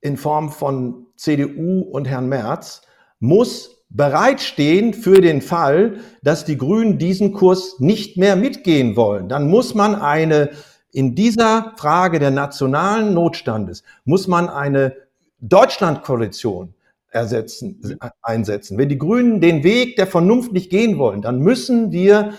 [0.00, 2.82] in Form von CDU und Herrn Merz
[3.18, 9.28] muss bereitstehen für den Fall, dass die Grünen diesen Kurs nicht mehr mitgehen wollen.
[9.28, 10.50] Dann muss man eine
[10.92, 14.96] In dieser Frage der nationalen Notstandes muss man eine
[15.40, 16.74] Deutschlandkoalition
[17.10, 18.78] ersetzen, einsetzen.
[18.78, 22.34] Wenn die Grünen den Weg der Vernunft nicht gehen wollen, dann müssen wir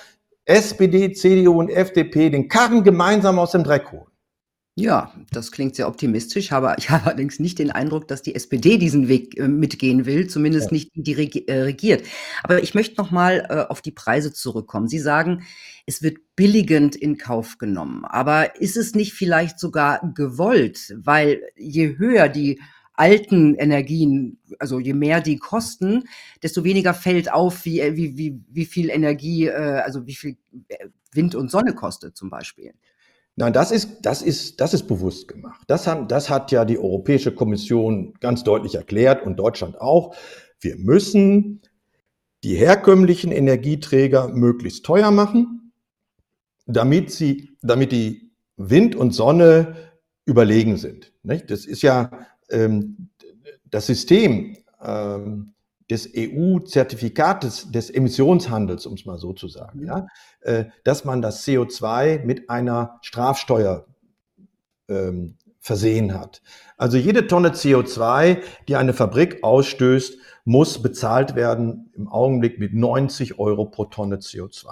[0.45, 4.11] SPD, CDU und FDP den Karren gemeinsam aus dem Dreck holen.
[4.75, 8.77] Ja, das klingt sehr optimistisch, aber ich habe allerdings nicht den Eindruck, dass die SPD
[8.77, 10.73] diesen Weg äh, mitgehen will, zumindest ja.
[10.73, 12.03] nicht die, die äh, regiert.
[12.43, 14.87] Aber ich möchte noch mal äh, auf die Preise zurückkommen.
[14.87, 15.43] Sie sagen,
[15.85, 18.05] es wird billigend in Kauf genommen.
[18.05, 20.95] Aber ist es nicht vielleicht sogar gewollt?
[20.97, 22.59] Weil je höher die
[22.93, 26.03] alten Energien, also je mehr die kosten,
[26.43, 30.37] desto weniger fällt auf, wie, äh, wie, wie, wie viel Energie, äh, also wie viel
[30.67, 32.73] äh, Wind und Sonne kostet zum Beispiel.
[33.35, 35.63] Nein, das ist, das ist, das ist bewusst gemacht.
[35.67, 40.15] Das, haben, das hat ja die Europäische Kommission ganz deutlich erklärt und Deutschland auch.
[40.59, 41.61] Wir müssen
[42.43, 45.60] die herkömmlichen Energieträger möglichst teuer machen,
[46.71, 49.75] damit sie, damit die Wind und Sonne
[50.25, 51.11] überlegen sind.
[51.23, 52.11] Das ist ja
[52.49, 53.09] ähm,
[53.69, 55.53] das System ähm,
[55.89, 59.87] des EU-Zertifikates des Emissionshandels, um es mal so zu sagen, mhm.
[59.87, 60.07] ja,
[60.41, 63.85] äh, dass man das CO2 mit einer Strafsteuer
[64.87, 66.41] ähm, versehen hat.
[66.77, 73.37] Also jede Tonne CO2, die eine Fabrik ausstößt, muss bezahlt werden im Augenblick mit 90
[73.37, 74.69] Euro pro Tonne CO2.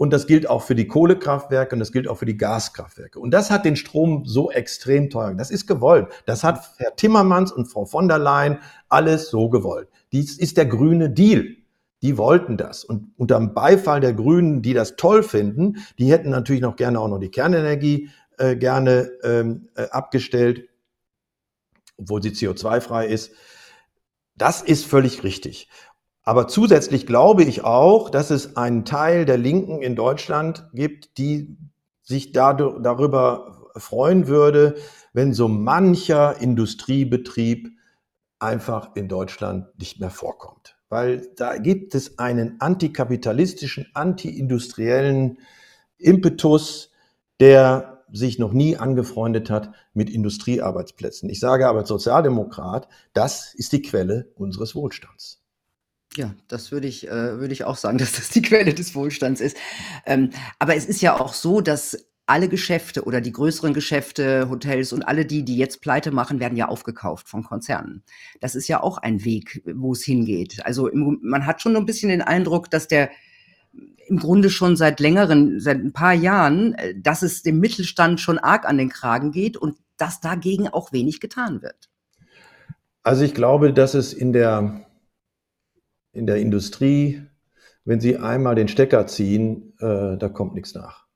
[0.00, 3.20] Und das gilt auch für die Kohlekraftwerke und das gilt auch für die Gaskraftwerke.
[3.20, 5.34] Und das hat den Strom so extrem teuer.
[5.34, 6.08] Das ist gewollt.
[6.24, 9.90] Das hat Herr Timmermans und Frau von der Leyen alles so gewollt.
[10.10, 11.54] Dies ist der grüne Deal.
[12.00, 12.82] Die wollten das.
[12.82, 16.98] Und unter dem Beifall der Grünen, die das toll finden, die hätten natürlich noch gerne
[16.98, 18.08] auch noch die Kernenergie
[18.38, 20.66] äh, gerne ähm, äh, abgestellt,
[21.98, 23.32] obwohl sie CO2-frei ist.
[24.34, 25.68] Das ist völlig richtig.
[26.22, 31.56] Aber zusätzlich glaube ich auch, dass es einen Teil der Linken in Deutschland gibt, die
[32.02, 34.76] sich darüber freuen würde,
[35.12, 37.70] wenn so mancher Industriebetrieb
[38.38, 40.76] einfach in Deutschland nicht mehr vorkommt.
[40.88, 45.38] Weil da gibt es einen antikapitalistischen, antiindustriellen
[45.98, 46.90] Impetus,
[47.38, 51.30] der sich noch nie angefreundet hat mit Industriearbeitsplätzen.
[51.30, 55.39] Ich sage aber als Sozialdemokrat, das ist die Quelle unseres Wohlstands.
[56.16, 59.40] Ja, das würde ich, äh, würde ich auch sagen, dass das die Quelle des Wohlstands
[59.40, 59.56] ist.
[60.06, 64.92] Ähm, aber es ist ja auch so, dass alle Geschäfte oder die größeren Geschäfte, Hotels
[64.92, 68.04] und alle die, die jetzt Pleite machen, werden ja aufgekauft von Konzernen.
[68.40, 70.64] Das ist ja auch ein Weg, wo es hingeht.
[70.64, 73.10] Also im, man hat schon ein bisschen den Eindruck, dass der
[74.06, 78.38] im Grunde schon seit längeren, seit ein paar Jahren, äh, dass es dem Mittelstand schon
[78.38, 81.90] arg an den Kragen geht und dass dagegen auch wenig getan wird.
[83.02, 84.86] Also ich glaube, dass es in der
[86.12, 87.22] in der Industrie,
[87.84, 91.06] wenn Sie einmal den Stecker ziehen, äh, da kommt nichts nach.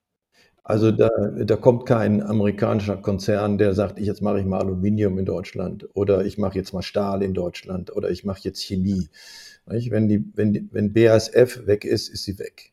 [0.63, 1.11] Also da,
[1.45, 5.87] da kommt kein amerikanischer Konzern, der sagt, ich jetzt mache ich mal Aluminium in Deutschland
[5.93, 9.09] oder ich mache jetzt mal Stahl in Deutschland oder ich mache jetzt Chemie.
[9.67, 12.73] Wenn, die, wenn, die, wenn BASF weg ist, ist sie weg.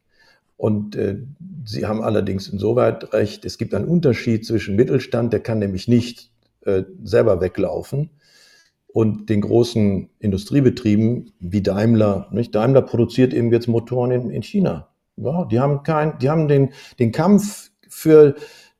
[0.56, 1.18] Und äh,
[1.66, 6.32] Sie haben allerdings insoweit recht, es gibt einen Unterschied zwischen Mittelstand, der kann nämlich nicht
[6.62, 8.10] äh, selber weglaufen,
[8.94, 12.28] und den großen Industriebetrieben wie Daimler.
[12.32, 12.54] Nicht?
[12.54, 14.90] Daimler produziert eben jetzt Motoren in, in China.
[15.18, 18.36] Ja, die haben kein, die haben den, den Kampf für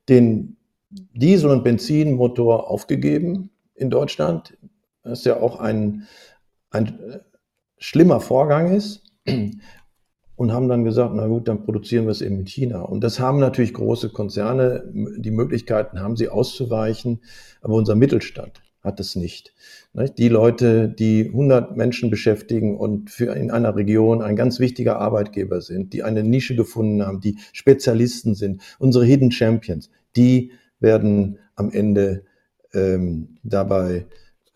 [0.08, 0.56] den
[0.90, 4.56] Diesel- und Benzinmotor aufgegeben in Deutschland,
[5.02, 6.06] was ja auch ein,
[6.70, 7.20] ein
[7.78, 9.02] schlimmer Vorgang ist.
[10.34, 12.80] Und haben dann gesagt, na gut, dann produzieren wir es eben in China.
[12.80, 17.20] Und das haben natürlich große Konzerne, die Möglichkeiten haben sie auszuweichen,
[17.60, 19.54] aber unser Mittelstand hat es nicht.
[20.18, 25.60] Die Leute, die 100 Menschen beschäftigen und für in einer Region ein ganz wichtiger Arbeitgeber
[25.60, 31.70] sind, die eine Nische gefunden haben, die Spezialisten sind, unsere Hidden Champions, die werden am
[31.70, 32.24] Ende
[32.74, 34.06] ähm, dabei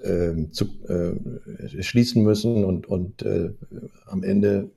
[0.02, 3.50] ähm, zu, äh, schließen müssen und, und äh,
[4.06, 4.70] am Ende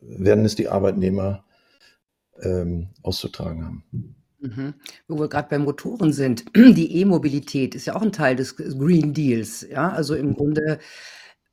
[0.00, 1.44] werden es die Arbeitnehmer
[2.42, 4.17] ähm, auszutragen haben.
[4.40, 4.74] Mhm.
[5.08, 9.12] Wo wir gerade bei Motoren sind, die E-Mobilität ist ja auch ein Teil des Green
[9.12, 9.90] Deals, ja?
[9.90, 10.78] Also, im Grunde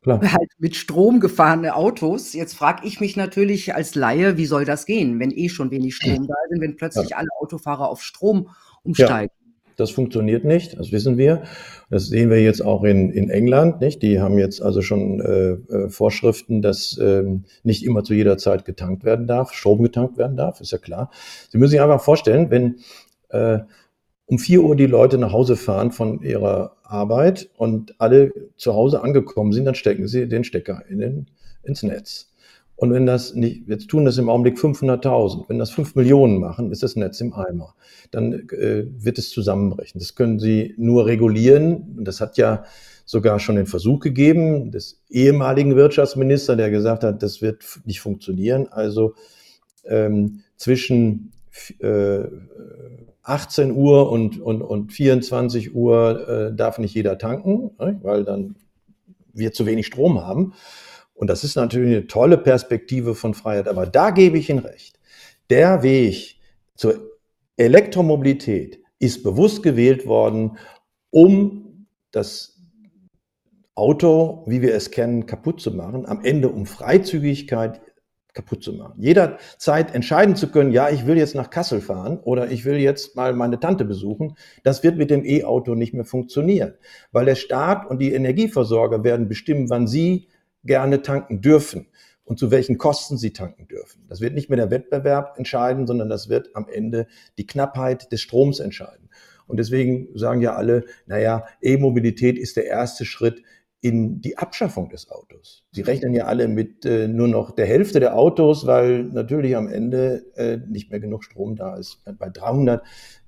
[0.02, 0.21] Klar.
[0.32, 2.34] halt mit Strom gefahrene Autos.
[2.34, 5.95] Jetzt frage ich mich natürlich als Laie, wie soll das gehen, wenn eh schon wenig
[5.95, 7.17] Strom da sind, wenn plötzlich Ja.
[7.17, 8.50] alle Autofahrer auf Strom
[8.84, 9.34] umsteigen?
[9.77, 11.43] Das funktioniert nicht, das wissen wir.
[11.89, 14.01] Das sehen wir jetzt auch in, in England, nicht?
[14.01, 18.65] Die haben jetzt also schon äh, äh, Vorschriften, dass ähm, nicht immer zu jeder Zeit
[18.65, 21.11] getankt werden darf, Strom getankt werden darf, ist ja klar.
[21.49, 22.77] Sie müssen sich einfach vorstellen, wenn
[23.29, 23.59] äh,
[24.27, 29.01] um vier Uhr die Leute nach Hause fahren von ihrer Arbeit und alle zu Hause
[29.01, 31.27] angekommen sind, dann stecken sie den Stecker in den,
[31.63, 32.31] ins Netz.
[32.75, 36.71] Und wenn das nicht, jetzt tun das im Augenblick 500.000, wenn das 5 Millionen machen,
[36.71, 37.75] ist das Netz im Eimer.
[38.11, 39.99] Dann äh, wird es zusammenbrechen.
[39.99, 42.03] Das können Sie nur regulieren.
[42.03, 42.65] Das hat ja
[43.05, 48.67] sogar schon den Versuch gegeben des ehemaligen Wirtschaftsministers, der gesagt hat, das wird nicht funktionieren.
[48.69, 49.13] Also
[49.85, 51.31] ähm, zwischen
[51.79, 52.23] äh,
[53.23, 58.55] 18 Uhr und, und, und 24 Uhr äh, darf nicht jeder tanken, ne, weil dann
[59.33, 60.53] wir zu wenig Strom haben.
[61.15, 63.67] Und das ist natürlich eine tolle Perspektive von Freiheit.
[63.67, 64.99] Aber da gebe ich Ihnen recht.
[65.49, 66.38] Der Weg
[66.75, 66.99] zur
[67.58, 70.58] Elektromobilität ist bewusst gewählt worden,
[71.10, 72.60] um das
[73.75, 76.06] Auto, wie wir es kennen, kaputt zu machen.
[76.06, 77.82] Am Ende um Freizügigkeit
[78.34, 79.01] kaputt zu machen.
[79.01, 83.15] Jederzeit entscheiden zu können, ja, ich will jetzt nach Kassel fahren oder ich will jetzt
[83.15, 86.73] mal meine Tante besuchen, das wird mit dem E-Auto nicht mehr funktionieren,
[87.12, 90.28] weil der Staat und die Energieversorger werden bestimmen, wann sie
[90.65, 91.88] gerne tanken dürfen
[92.25, 94.06] und zu welchen Kosten sie tanken dürfen.
[94.10, 98.21] Das wird nicht mehr der Wettbewerb entscheiden, sondern das wird am Ende die Knappheit des
[98.21, 99.10] Stroms entscheiden.
[99.47, 103.43] Und deswegen sagen ja alle, naja, E-Mobilität ist der erste Schritt
[103.80, 105.63] in die Abschaffung des Autos.
[105.71, 109.67] Sie rechnen ja alle mit äh, nur noch der Hälfte der Autos, weil natürlich am
[109.67, 112.01] Ende äh, nicht mehr genug Strom da ist.
[112.17, 112.84] Bei 300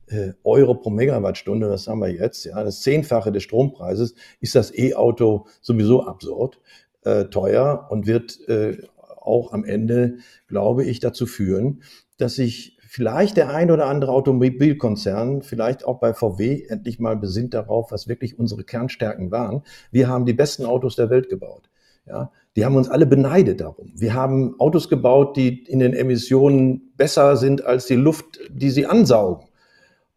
[0.08, 4.76] äh, Euro pro Megawattstunde, das haben wir jetzt, ja, das Zehnfache des Strompreises, ist das
[4.76, 6.60] E-Auto sowieso absurd
[7.08, 8.78] äh, teuer und wird äh,
[9.22, 10.18] auch am Ende,
[10.48, 11.82] glaube ich, dazu führen,
[12.18, 17.54] dass sich vielleicht der ein oder andere Automobilkonzern, vielleicht auch bei VW, endlich mal besinnt
[17.54, 19.64] darauf, was wirklich unsere Kernstärken waren.
[19.92, 21.70] Wir haben die besten Autos der Welt gebaut.
[22.06, 23.92] Ja, die haben uns alle beneidet darum.
[23.96, 28.86] Wir haben Autos gebaut, die in den Emissionen besser sind als die Luft, die sie
[28.86, 29.48] ansaugen.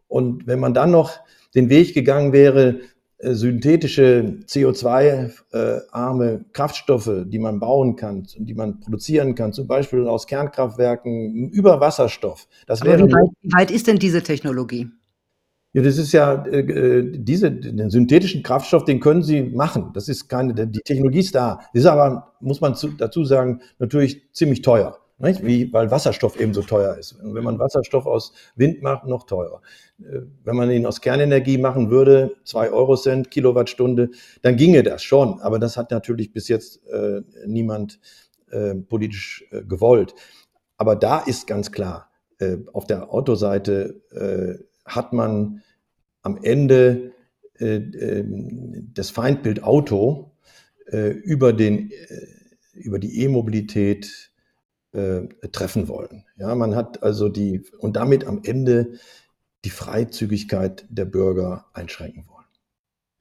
[0.07, 1.19] Und wenn man dann noch
[1.55, 2.81] den Weg gegangen wäre,
[3.23, 10.27] synthetische CO2-arme Kraftstoffe, die man bauen kann und die man produzieren kann, zum Beispiel aus
[10.27, 12.49] Kernkraftwerken über Wasserstoff.
[12.67, 14.89] Das wäre wie, weit, wie weit ist denn diese Technologie?
[15.73, 19.91] Ja, das ist ja äh, äh, diese den synthetischen Kraftstoff, den können Sie machen.
[19.95, 21.61] Das ist keine, die Technologie ist da.
[21.73, 24.99] Das ist aber, muss man zu, dazu sagen, natürlich ziemlich teuer.
[25.21, 25.45] Nicht?
[25.45, 27.13] Wie, weil Wasserstoff eben so teuer ist.
[27.13, 29.61] Und wenn man Wasserstoff aus Wind macht, noch teurer.
[30.01, 35.03] Äh, wenn man ihn aus Kernenergie machen würde, zwei Euro Cent Kilowattstunde, dann ginge das
[35.03, 35.39] schon.
[35.41, 38.01] Aber das hat natürlich bis jetzt äh, niemand
[38.51, 40.15] äh, politisch äh, gewollt.
[40.79, 45.63] Aber da ist ganz klar, äh, auf der Autoseite äh, hat man
[46.23, 47.13] am Ende
[48.95, 50.33] das Feindbild Auto
[50.87, 51.91] über, den,
[52.73, 54.30] über die E-Mobilität
[54.93, 56.25] äh, treffen wollen.
[56.37, 58.95] Ja, man hat also die und damit am Ende
[59.65, 62.41] die Freizügigkeit der Bürger einschränken wollen.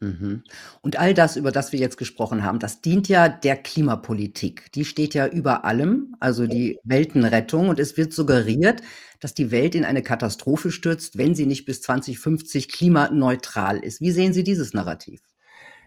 [0.01, 0.43] Mhm.
[0.81, 4.71] Und all das, über das wir jetzt gesprochen haben, das dient ja der Klimapolitik.
[4.71, 7.67] Die steht ja über allem, also die Weltenrettung.
[7.67, 8.81] Und es wird suggeriert,
[9.19, 13.99] dass die Welt in eine Katastrophe stürzt, wenn sie nicht bis 2050 klimaneutral ist.
[13.99, 15.21] Wie sehen Sie dieses Narrativ?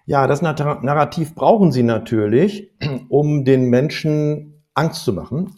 [0.04, 2.70] Ja, das Narrativ brauchen Sie natürlich,
[3.08, 5.56] um den Menschen Angst zu machen.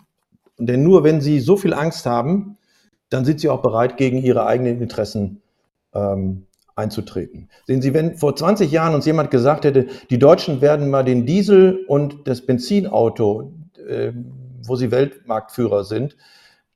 [0.59, 2.59] Denn nur wenn sie so viel Angst haben,
[3.11, 5.43] dann sind sie auch bereit, gegen ihre eigenen Interessen
[5.95, 7.49] ähm, einzutreten.
[7.67, 11.27] Sehen Sie, wenn vor 20 Jahren uns jemand gesagt hätte, die Deutschen werden mal den
[11.27, 13.53] Diesel und das Benzinauto,
[13.89, 14.13] äh,
[14.63, 16.17] wo sie Weltmarktführer sind,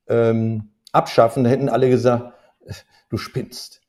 [0.07, 2.33] ähm, abschaffen, hätten alle gesagt,
[3.09, 3.81] du spinnst.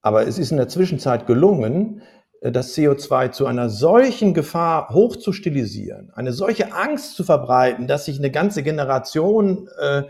[0.00, 5.16] Aber es ist in der Zwischenzeit gelungen, äh, das CO2 zu einer solchen Gefahr hoch
[5.16, 10.04] zu stilisieren, eine solche Angst zu verbreiten, dass sich eine ganze Generation, äh,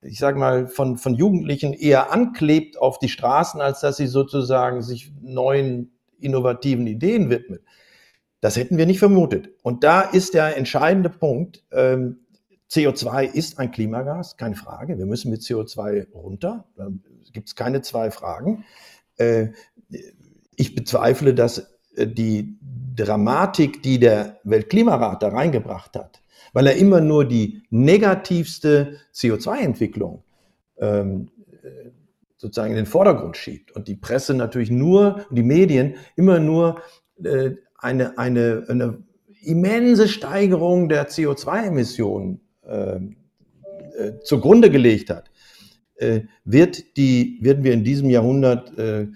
[0.00, 4.82] ich sage mal, von, von Jugendlichen eher anklebt auf die Straßen, als dass sie sozusagen
[4.82, 7.62] sich neuen, innovativen Ideen widmet.
[8.40, 9.50] Das hätten wir nicht vermutet.
[9.62, 11.64] Und da ist der entscheidende Punkt.
[11.70, 12.20] Ähm,
[12.70, 14.98] CO2 ist ein Klimagas, keine Frage.
[14.98, 16.64] Wir müssen mit CO2 runter.
[16.74, 16.88] Da
[17.32, 18.64] gibt es keine zwei Fragen.
[19.16, 19.48] Äh,
[20.56, 22.56] ich bezweifle, dass äh, die
[22.94, 30.22] Dramatik, die der Weltklimarat da reingebracht hat, weil er immer nur die negativste CO2-Entwicklung
[30.78, 31.28] ähm,
[31.62, 31.90] äh,
[32.36, 36.82] sozusagen in den Vordergrund schiebt und die Presse natürlich nur, die Medien immer nur
[37.22, 38.98] äh, eine, eine, eine
[39.42, 45.30] immense Steigerung der CO2-Emissionen äh, äh, zugrunde gelegt hat,
[45.96, 49.06] äh, wird die, werden wir in diesem Jahrhundert äh,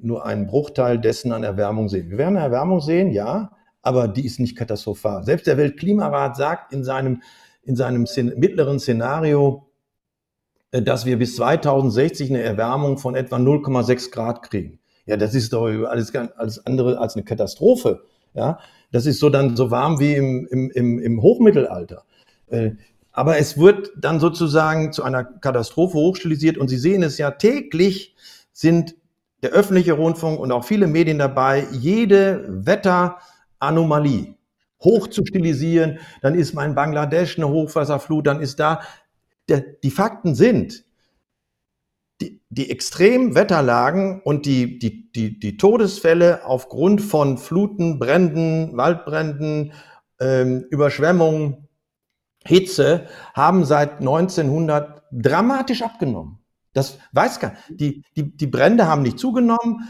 [0.00, 2.10] nur einen Bruchteil dessen an Erwärmung sehen.
[2.10, 3.52] Wir werden Erwärmung sehen, ja,
[3.82, 5.24] aber die ist nicht katastrophal.
[5.24, 7.22] Selbst der Weltklimarat sagt in seinem,
[7.62, 8.06] in seinem
[8.36, 9.66] mittleren Szenario,
[10.70, 14.80] äh, dass wir bis 2060 eine Erwärmung von etwa 0,6 Grad kriegen.
[15.06, 18.04] Ja, das ist doch alles, alles andere als eine Katastrophe.
[18.32, 18.58] Ja,
[18.90, 22.04] das ist so dann so warm wie im, im, im, im Hochmittelalter.
[22.48, 22.72] Äh,
[23.12, 28.16] aber es wird dann sozusagen zu einer Katastrophe hochstilisiert und Sie sehen es ja täglich
[28.52, 28.96] sind
[29.44, 34.36] der öffentliche Rundfunk und auch viele Medien dabei, jede Wetteranomalie
[34.82, 35.98] hoch zu stilisieren.
[36.22, 38.80] Dann ist mal in Bangladesch eine Hochwasserflut, dann ist da.
[39.50, 40.86] Die Fakten sind,
[42.22, 49.74] die, die extremen Wetterlagen und die, die, die, die Todesfälle aufgrund von Fluten, Bränden, Waldbränden,
[50.20, 51.68] ähm, Überschwemmungen,
[52.46, 56.43] Hitze haben seit 1900 dramatisch abgenommen.
[56.74, 59.88] Das weiß gar die, die, die Brände haben nicht zugenommen,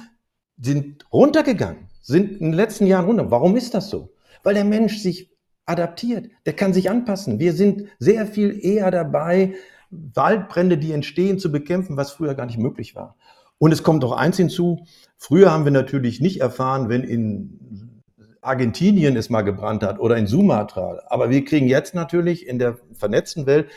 [0.57, 3.31] sind runtergegangen, sind in den letzten Jahren runter.
[3.31, 4.13] Warum ist das so?
[4.45, 5.31] Weil der Mensch sich
[5.67, 7.41] adaptiert, der kann sich anpassen.
[7.41, 9.55] Wir sind sehr viel eher dabei,
[9.91, 13.17] Waldbrände, die entstehen, zu bekämpfen, was früher gar nicht möglich war.
[13.59, 14.85] Und es kommt auch eins hinzu,
[15.17, 18.03] früher haben wir natürlich nicht erfahren, wenn in
[18.43, 21.01] Argentinien es mal gebrannt hat oder in Sumatra.
[21.07, 23.71] Aber wir kriegen jetzt natürlich in der vernetzten Welt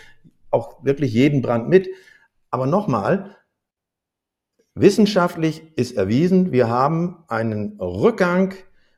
[0.52, 1.88] auch wirklich jeden Brand mit.
[2.50, 3.36] Aber nochmal,
[4.76, 8.54] wissenschaftlich ist erwiesen, wir haben einen Rückgang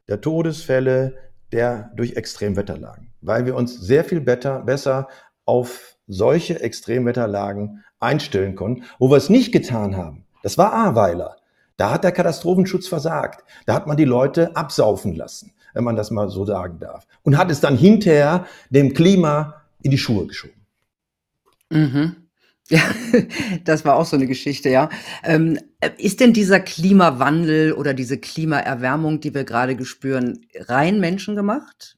[0.07, 1.17] der Todesfälle
[1.51, 5.07] der durch Extremwetterlagen, weil wir uns sehr viel better, besser
[5.45, 8.83] auf solche Extremwetterlagen einstellen konnten.
[8.99, 11.37] Wo wir es nicht getan haben, das war Ahrweiler.
[11.77, 13.43] Da hat der Katastrophenschutz versagt.
[13.65, 17.07] Da hat man die Leute absaufen lassen, wenn man das mal so sagen darf.
[17.23, 20.65] Und hat es dann hinterher dem Klima in die Schuhe geschoben.
[21.69, 22.28] Mhm.
[22.69, 22.81] Ja,
[23.65, 24.89] das war auch so eine Geschichte, ja.
[25.23, 25.59] Ähm,
[25.97, 31.97] ist denn dieser Klimawandel oder diese Klimaerwärmung, die wir gerade spüren, rein menschengemacht?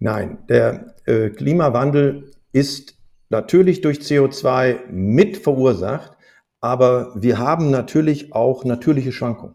[0.00, 2.96] Nein, der äh, Klimawandel ist
[3.30, 6.16] natürlich durch CO2 mit verursacht,
[6.60, 9.54] aber wir haben natürlich auch natürliche Schwankungen.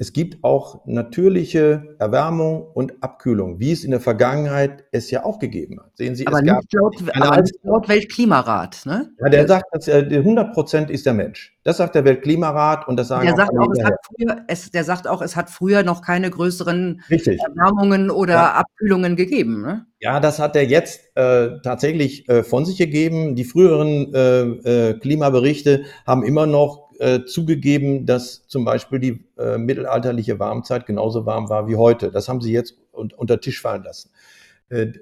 [0.00, 5.38] Es gibt auch natürliche Erwärmung und Abkühlung, wie es in der Vergangenheit es ja auch
[5.38, 5.94] gegeben hat.
[5.94, 9.10] Sehen Sie, aber es nicht laut, aber nicht laut Weltklimarat, ne?
[9.20, 11.54] Ja, der sagt, dass er 100 Prozent ist der Mensch.
[11.62, 14.70] Das sagt der Weltklimarat und das sagen der auch sagt auch, es hat früher, es,
[14.70, 17.38] Der sagt auch, es hat früher noch keine größeren Richtig.
[17.38, 18.52] Erwärmungen oder ja.
[18.54, 19.60] Abkühlungen gegeben.
[19.60, 19.84] Ne?
[20.00, 23.36] Ja, das hat er jetzt äh, tatsächlich äh, von sich gegeben.
[23.36, 29.58] Die früheren äh, äh Klimaberichte haben immer noch äh, zugegeben, dass zum Beispiel die äh,
[29.58, 32.10] mittelalterliche Warmzeit genauso warm war wie heute.
[32.10, 34.10] Das haben sie jetzt un unter Tisch fallen lassen.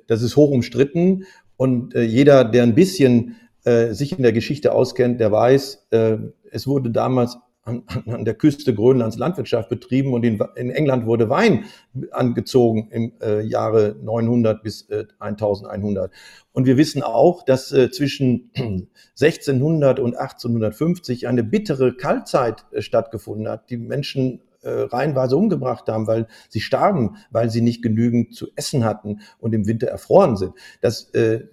[0.07, 1.25] Das ist hoch umstritten
[1.59, 3.37] und jeder, der ein bisschen
[3.91, 5.89] sich in der Geschichte auskennt, der weiß,
[6.53, 7.39] es wurde damals
[7.69, 11.65] an, an der Küste Grönlands Landwirtschaft betrieben und in, in England wurde Wein
[12.11, 16.13] angezogen im äh, Jahre 900 bis äh, 1100.
[16.53, 18.51] Und wir wissen auch, dass äh, zwischen
[19.21, 23.71] 1600 und 1850 eine bittere Kaltzeit äh, stattgefunden hat.
[23.71, 28.85] Die Menschen äh, reihenweise umgebracht haben, weil sie starben, weil sie nicht genügend zu essen
[28.85, 30.53] hatten und im Winter erfroren sind.
[30.81, 31.45] Das, äh,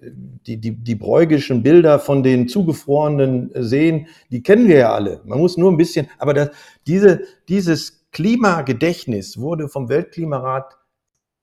[0.46, 5.20] die, die, die bräugischen Bilder von den zugefrorenen Seen, die kennen wir ja alle.
[5.24, 6.50] Man muss nur ein bisschen, aber das,
[6.86, 10.76] diese, dieses Klimagedächtnis wurde vom Weltklimarat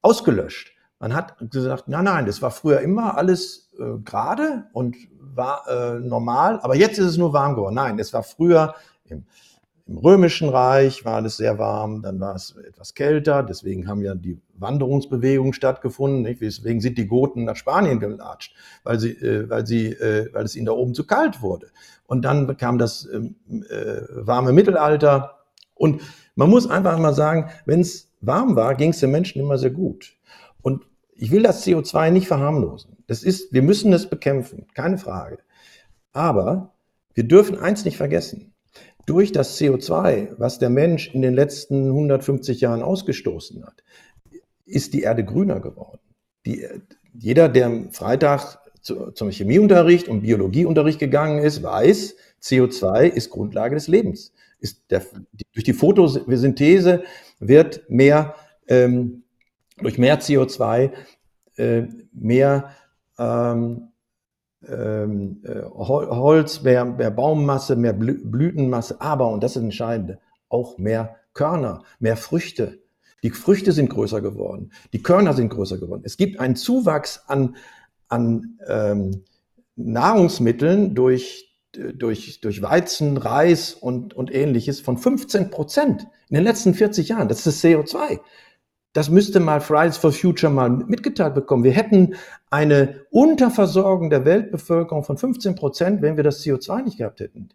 [0.01, 0.73] ausgelöscht.
[0.99, 5.99] Man hat gesagt, nein, nein, das war früher immer alles äh, gerade und war äh,
[5.99, 7.75] normal, aber jetzt ist es nur warm geworden.
[7.75, 9.25] Nein, es war früher im
[9.85, 14.15] im Römischen Reich war es sehr warm, dann war es etwas kälter, deswegen haben ja
[14.15, 16.21] die Wanderungsbewegungen stattgefunden.
[16.21, 16.41] Nicht?
[16.41, 20.55] Deswegen sind die Goten nach Spanien gelatscht, weil, sie, äh, weil, sie, äh, weil es
[20.55, 21.67] ihnen da oben zu kalt wurde.
[22.07, 25.39] Und dann kam das ähm, äh, warme Mittelalter.
[25.75, 26.01] Und
[26.35, 29.71] man muss einfach mal sagen, wenn es warm war, ging es den Menschen immer sehr
[29.71, 30.15] gut.
[30.61, 32.97] Und ich will das CO2 nicht verharmlosen.
[33.07, 35.39] Das ist, wir müssen es bekämpfen, keine Frage.
[36.13, 36.71] Aber
[37.13, 38.52] wir dürfen eins nicht vergessen
[39.05, 43.83] durch das CO2, was der Mensch in den letzten 150 Jahren ausgestoßen hat,
[44.65, 45.99] ist die Erde grüner geworden.
[46.45, 46.65] Die,
[47.13, 53.75] jeder, der am Freitag zu, zum Chemieunterricht und Biologieunterricht gegangen ist, weiß, CO2 ist Grundlage
[53.75, 54.33] des Lebens.
[54.89, 55.01] Der,
[55.53, 57.03] durch die Photosynthese
[57.39, 58.35] wird mehr,
[58.67, 59.23] ähm,
[59.77, 60.91] durch mehr CO2
[61.57, 61.83] äh,
[62.13, 62.71] mehr
[63.17, 63.89] ähm,
[64.67, 70.17] ähm, äh, Holz, mehr, mehr Baummasse, mehr Blütenmasse, aber, und das ist entscheidend,
[70.49, 72.79] auch mehr Körner, mehr Früchte.
[73.23, 76.03] Die Früchte sind größer geworden, die Körner sind größer geworden.
[76.05, 77.55] Es gibt einen Zuwachs an,
[78.09, 79.23] an ähm,
[79.75, 86.73] Nahrungsmitteln durch, durch, durch Weizen, Reis und, und ähnliches von 15 Prozent in den letzten
[86.73, 87.27] 40 Jahren.
[87.27, 88.19] Das ist das CO2.
[88.93, 91.63] Das müsste mal Fridays for Future mal mitgeteilt bekommen.
[91.63, 92.13] Wir hätten
[92.51, 97.49] eine Unterversorgung der Weltbevölkerung von 15 Prozent, wenn wir das CO2 nicht gehabt hätten.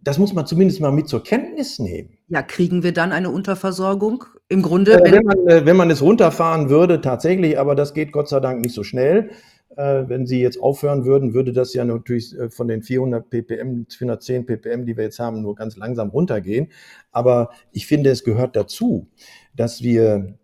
[0.00, 2.10] das muss man zumindest mal mit zur Kenntnis nehmen.
[2.28, 4.24] Ja, kriegen wir dann eine Unterversorgung?
[4.48, 8.12] Im Grunde, äh, wenn, man, äh, wenn man es runterfahren würde, tatsächlich, aber das geht
[8.12, 9.30] Gott sei Dank nicht so schnell.
[9.76, 13.86] Äh, wenn Sie jetzt aufhören würden, würde das ja natürlich äh, von den 400 ppm,
[13.88, 16.68] 410 ppm, die wir jetzt haben, nur ganz langsam runtergehen.
[17.10, 19.08] Aber ich finde, es gehört dazu,
[19.56, 20.38] dass wir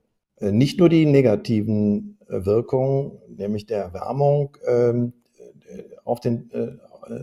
[0.50, 5.12] nicht nur die negativen Wirkungen, nämlich der Erwärmung, ähm,
[6.04, 6.50] auf den,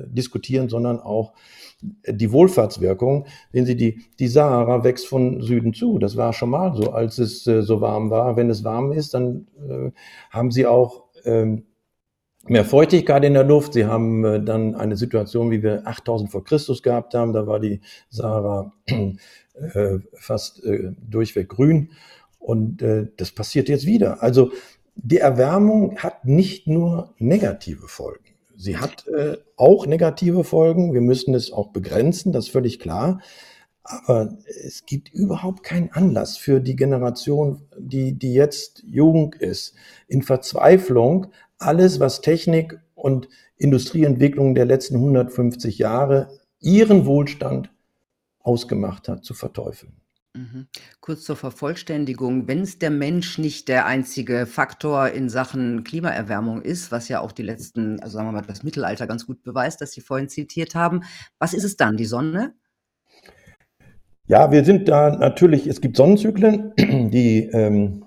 [0.07, 1.33] diskutieren, sondern auch
[1.81, 3.27] die Wohlfahrtswirkung.
[3.53, 5.99] Sehen Sie, die, die Sahara wächst von Süden zu.
[5.99, 8.35] Das war schon mal so, als es so warm war.
[8.35, 9.47] Wenn es warm ist, dann
[10.31, 11.63] haben Sie auch ähm,
[12.47, 13.73] mehr Feuchtigkeit in der Luft.
[13.73, 17.33] Sie haben äh, dann eine Situation, wie wir 8000 vor Christus gehabt haben.
[17.33, 21.91] Da war die Sahara äh, fast äh, durchweg grün.
[22.39, 24.23] Und äh, das passiert jetzt wieder.
[24.23, 24.51] Also
[24.95, 28.25] die Erwärmung hat nicht nur negative Folgen.
[28.55, 30.93] Sie hat äh, auch negative Folgen.
[30.93, 33.21] Wir müssen es auch begrenzen, das ist völlig klar.
[33.83, 39.73] Aber es gibt überhaupt keinen Anlass für die Generation, die, die jetzt Jugend ist,
[40.07, 41.27] in Verzweiflung
[41.57, 46.29] alles, was Technik und Industrieentwicklung der letzten 150 Jahre
[46.59, 47.71] ihren Wohlstand
[48.41, 49.98] ausgemacht hat, zu verteufeln.
[50.35, 50.67] Mhm.
[51.01, 56.91] Kurz zur Vervollständigung, wenn es der Mensch nicht der einzige Faktor in Sachen Klimaerwärmung ist,
[56.91, 59.91] was ja auch die letzten, also sagen wir mal, das Mittelalter ganz gut beweist, das
[59.91, 61.01] Sie vorhin zitiert haben,
[61.39, 62.53] was ist es dann, die Sonne?
[64.27, 68.05] Ja, wir sind da natürlich, es gibt Sonnenzyklen, die ähm,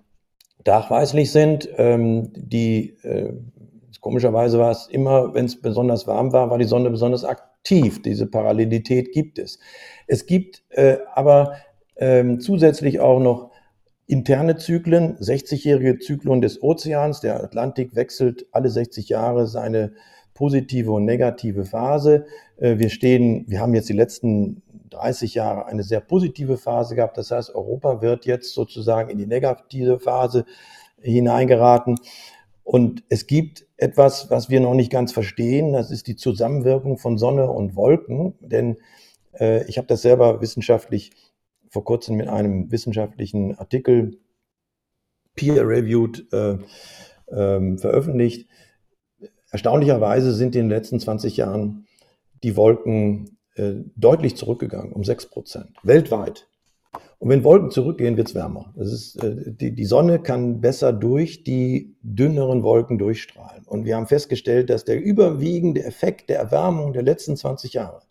[0.65, 1.69] nachweislich sind.
[1.77, 3.33] Ähm, die äh,
[4.01, 8.01] komischerweise war es immer, wenn es besonders warm war, war die Sonne besonders aktiv.
[8.03, 9.59] Diese Parallelität gibt es.
[10.07, 11.57] Es gibt äh, aber
[11.97, 13.51] ähm, zusätzlich auch noch
[14.07, 17.21] interne Zyklen, 60-jährige Zyklen des Ozeans.
[17.21, 19.93] Der Atlantik wechselt alle 60 Jahre seine
[20.35, 22.27] positive und negative Phase.
[22.59, 27.17] Äh, wir stehen, wir haben jetzt die letzten 30 Jahre eine sehr positive Phase gehabt.
[27.17, 30.45] Das heißt, Europa wird jetzt sozusagen in die negative Phase
[31.01, 31.97] hineingeraten.
[32.65, 35.73] Und es gibt etwas, was wir noch nicht ganz verstehen.
[35.73, 38.35] Das ist die Zusammenwirkung von Sonne und Wolken.
[38.41, 38.77] Denn
[39.39, 41.11] äh, ich habe das selber wissenschaftlich
[41.73, 44.19] vor kurzem mit einem wissenschaftlichen Artikel
[45.35, 46.59] peer-reviewed äh,
[47.35, 48.47] äh, veröffentlicht.
[49.51, 51.87] Erstaunlicherweise sind in den letzten 20 Jahren
[52.43, 56.47] die Wolken äh, deutlich zurückgegangen, um 6 Prozent, weltweit.
[57.19, 58.75] Und wenn Wolken zurückgehen, wird es wärmer.
[58.77, 63.65] Das ist, äh, die, die Sonne kann besser durch die dünneren Wolken durchstrahlen.
[63.65, 68.03] Und wir haben festgestellt, dass der überwiegende Effekt der Erwärmung der letzten 20 Jahre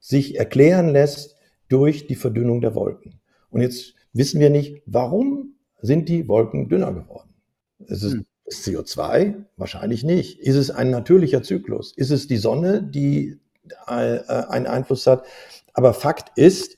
[0.00, 1.36] sich erklären lässt
[1.72, 3.20] durch die Verdünnung der Wolken.
[3.50, 7.34] Und jetzt wissen wir nicht, warum sind die Wolken dünner geworden.
[7.86, 8.26] Es ist hm.
[8.48, 9.44] CO2?
[9.56, 10.38] Wahrscheinlich nicht.
[10.40, 11.92] Ist es ein natürlicher Zyklus?
[11.96, 13.40] Ist es die Sonne, die
[13.86, 14.18] äh,
[14.48, 15.24] einen Einfluss hat?
[15.72, 16.76] Aber Fakt ist,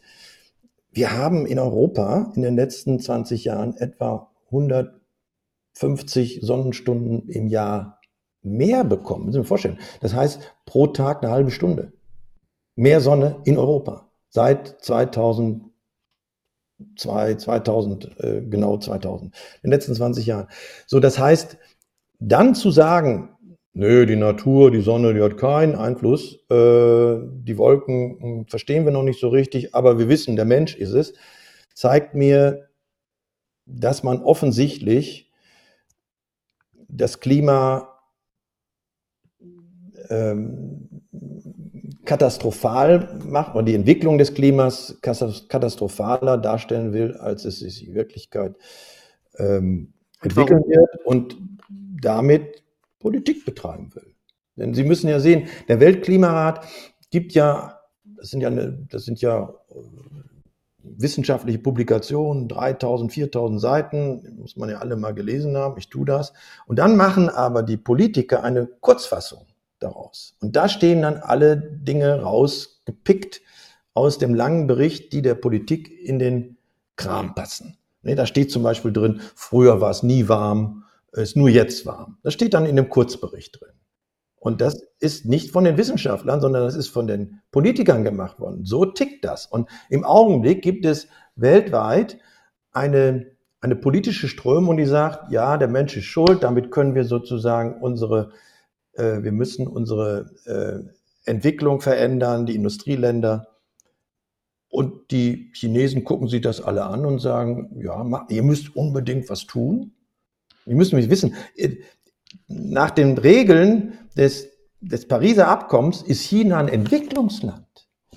[0.92, 8.00] wir haben in Europa in den letzten 20 Jahren etwa 150 Sonnenstunden im Jahr
[8.42, 9.26] mehr bekommen.
[9.26, 9.78] Müssen Sie sich vorstellen.
[10.00, 11.92] Das heißt, pro Tag eine halbe Stunde.
[12.76, 14.03] Mehr Sonne in Europa.
[14.34, 15.70] Seit 2000
[16.96, 19.32] 2000, äh, genau 2000,
[19.62, 20.48] in den letzten 20 Jahren.
[20.88, 21.56] So, das heißt,
[22.18, 23.36] dann zu sagen,
[23.74, 28.92] nö, die Natur, die Sonne, die hat keinen Einfluss, äh, die Wolken hm, verstehen wir
[28.92, 31.14] noch nicht so richtig, aber wir wissen, der Mensch ist es,
[31.72, 32.68] zeigt mir,
[33.66, 35.30] dass man offensichtlich
[36.88, 38.00] das Klima
[40.10, 40.83] ähm,
[42.04, 48.56] katastrophal macht oder die Entwicklung des Klimas katastrophaler darstellen will, als es sich in Wirklichkeit
[49.38, 51.36] ähm, entwickeln wird und
[51.68, 52.62] damit
[52.98, 54.14] Politik betreiben will.
[54.56, 56.66] Denn Sie müssen ja sehen, der Weltklimarat
[57.10, 59.74] gibt ja, das sind ja, eine, das sind ja äh,
[60.82, 66.32] wissenschaftliche Publikationen, 3000, 4000 Seiten, muss man ja alle mal gelesen haben, ich tue das.
[66.66, 69.46] Und dann machen aber die Politiker eine Kurzfassung
[69.84, 70.36] daraus.
[70.40, 73.42] Und da stehen dann alle Dinge rausgepickt
[73.92, 76.56] aus dem langen Bericht, die der Politik in den
[76.96, 77.76] Kram passen.
[78.02, 82.18] Ne, da steht zum Beispiel drin, früher war es nie warm, ist nur jetzt warm.
[82.22, 83.70] Das steht dann in dem Kurzbericht drin.
[84.44, 88.66] Und das ist nicht von den Wissenschaftlern, sondern das ist von den Politikern gemacht worden.
[88.66, 89.46] So tickt das.
[89.46, 92.18] Und im Augenblick gibt es weltweit
[92.70, 93.26] eine,
[93.62, 98.32] eine politische Strömung, die sagt, ja, der Mensch ist schuld, damit können wir sozusagen unsere
[98.96, 103.48] äh, wir müssen unsere äh, Entwicklung verändern, die Industrieländer.
[104.68, 109.46] Und die Chinesen gucken sich das alle an und sagen, ja, ihr müsst unbedingt was
[109.46, 109.92] tun.
[110.66, 111.76] Ihr müsst nämlich wissen, äh,
[112.48, 114.48] nach den Regeln des,
[114.80, 117.64] des Pariser Abkommens ist China ein Entwicklungsland.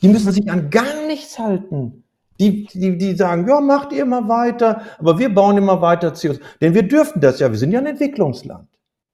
[0.01, 2.03] Die müssen sich an gar nichts halten.
[2.39, 6.39] Die, die, die sagen, ja, macht ihr immer weiter, aber wir bauen immer weiter CO2.
[6.61, 8.67] Denn wir dürfen das ja, wir sind ja ein Entwicklungsland.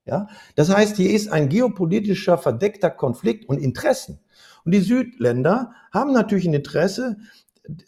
[0.04, 0.28] Ja?
[0.54, 4.20] Das heißt, hier ist ein geopolitischer, verdeckter Konflikt und Interessen.
[4.64, 7.16] Und die Südländer haben natürlich ein Interesse,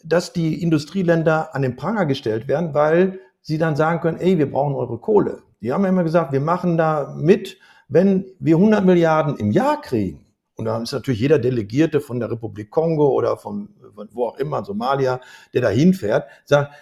[0.03, 4.49] dass die Industrieländer an den Pranger gestellt werden, weil sie dann sagen können, ey, wir
[4.49, 5.43] brauchen eure Kohle.
[5.61, 7.57] Die haben ja immer gesagt, wir machen da mit,
[7.87, 10.25] wenn wir 100 Milliarden im Jahr kriegen.
[10.55, 14.37] Und da ist natürlich jeder Delegierte von der Republik Kongo oder von, von wo auch
[14.37, 15.21] immer, Somalia,
[15.53, 16.73] der da hinfährt, sagt,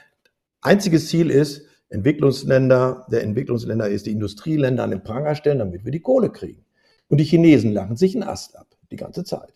[0.61, 1.63] einziges Ziel ist,
[1.95, 6.63] Entwicklungsländer, der Entwicklungsländer ist die Industrieländer an den Pranger stellen, damit wir die Kohle kriegen.
[7.07, 9.53] Und die Chinesen lachen sich einen Ast ab, die ganze Zeit.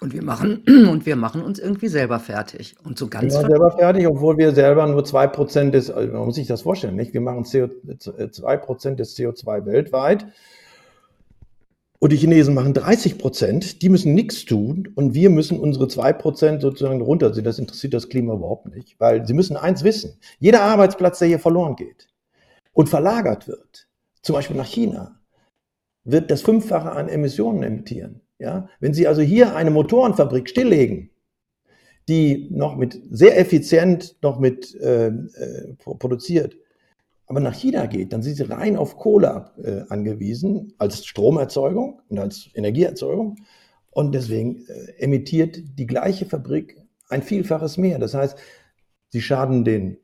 [0.00, 2.76] Und wir machen, und wir machen uns irgendwie selber fertig.
[2.84, 3.34] Und so ganz.
[3.34, 6.96] Wir selber fertig, obwohl wir selber nur 2% des, also man muss sich das vorstellen,
[6.96, 7.14] nicht?
[7.14, 10.26] Wir machen CO, 2% des CO2 weltweit.
[12.02, 16.12] Und die Chinesen machen 30 Prozent, die müssen nichts tun und wir müssen unsere 2
[16.14, 17.44] Prozent sozusagen runterziehen.
[17.44, 20.18] Das interessiert das Klima überhaupt nicht, weil sie müssen eins wissen.
[20.40, 22.08] Jeder Arbeitsplatz, der hier verloren geht
[22.72, 23.86] und verlagert wird,
[24.20, 25.20] zum Beispiel nach China,
[26.02, 28.20] wird das Fünffache an Emissionen emittieren.
[28.40, 28.68] Ja?
[28.80, 31.10] Wenn Sie also hier eine Motorenfabrik stilllegen,
[32.08, 36.56] die noch mit sehr effizient noch mit äh, äh, produziert,
[37.32, 42.18] aber nach China geht, dann sind sie rein auf Kohle äh, angewiesen als Stromerzeugung und
[42.18, 43.36] als Energieerzeugung.
[43.88, 46.76] Und deswegen äh, emittiert die gleiche Fabrik
[47.08, 47.98] ein Vielfaches mehr.
[47.98, 48.36] Das heißt,
[49.08, 49.96] sie schaden den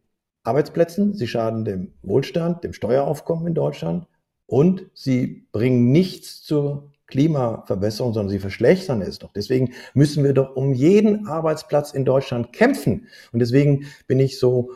[0.42, 4.06] Arbeitsplätzen, sie schaden dem Wohlstand, dem Steueraufkommen in Deutschland
[4.46, 9.34] und sie bringen nichts zur Klimaverbesserung, sondern sie verschlechtern es doch.
[9.34, 13.08] Deswegen müssen wir doch um jeden Arbeitsplatz in Deutschland kämpfen.
[13.32, 14.72] Und deswegen bin ich so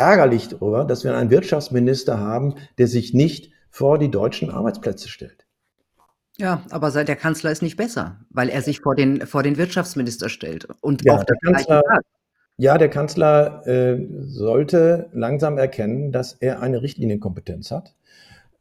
[0.00, 5.46] ärgerlich darüber, dass wir einen Wirtschaftsminister haben, der sich nicht vor die deutschen Arbeitsplätze stellt.
[6.38, 10.30] Ja, aber der Kanzler ist nicht besser, weil er sich vor den, vor den Wirtschaftsminister
[10.30, 11.82] stellt und ja, der Kanzler,
[12.56, 17.94] ja, der Kanzler äh, sollte langsam erkennen, dass er eine Richtlinienkompetenz hat.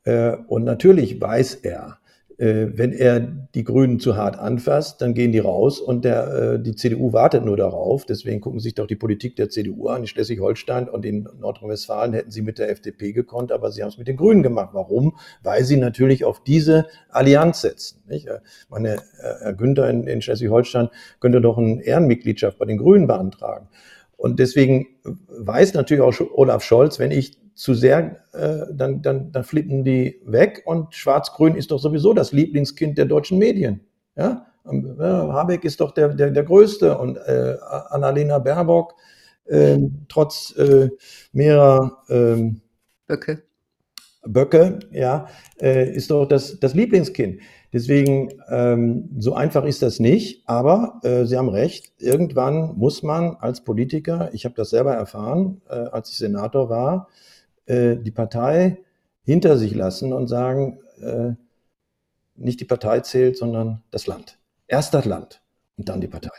[0.04, 2.00] Äh, und natürlich weiß er,
[2.42, 6.74] wenn er die Grünen zu hart anfasst, dann gehen die raus und der, äh, die
[6.74, 8.06] CDU wartet nur darauf.
[8.06, 10.02] Deswegen gucken sich doch die Politik der CDU an.
[10.02, 13.98] In Schleswig-Holstein und in Nordrhein-Westfalen hätten sie mit der FDP gekonnt, aber sie haben es
[13.98, 14.70] mit den Grünen gemacht.
[14.72, 15.18] Warum?
[15.44, 18.04] Weil sie natürlich auf diese Allianz setzen.
[18.08, 18.28] Nicht?
[18.28, 20.88] Äh, meine, Herr Günther in, in Schleswig-Holstein
[21.20, 23.68] könnte doch eine Ehrenmitgliedschaft bei den Grünen beantragen.
[24.16, 24.88] Und deswegen
[25.28, 30.22] weiß natürlich auch Olaf Scholz, wenn ich zu sehr, äh, dann, dann, dann flippen die
[30.24, 30.64] weg.
[30.66, 33.82] Und Schwarz-Grün ist doch sowieso das Lieblingskind der deutschen Medien.
[34.16, 34.46] Ja?
[34.66, 37.58] ja Habeck ist doch der, der, der Größte und äh,
[37.90, 38.96] Annalena Baerbock,
[39.46, 40.90] äh, trotz äh,
[41.34, 42.62] mehrerer ähm,
[43.08, 43.44] Böcke.
[44.26, 45.28] Böcke, ja,
[45.62, 47.42] äh, ist doch das, das Lieblingskind.
[47.74, 53.36] Deswegen, ähm, so einfach ist das nicht, aber äh, Sie haben recht, irgendwann muss man
[53.36, 57.10] als Politiker, ich habe das selber erfahren, äh, als ich Senator war,
[57.70, 58.80] äh, die Partei
[59.24, 61.34] hinter sich lassen und sagen, äh,
[62.36, 64.40] nicht die Partei zählt, sondern das Land.
[64.68, 65.42] Erst das Land
[65.78, 66.32] und dann die Partei.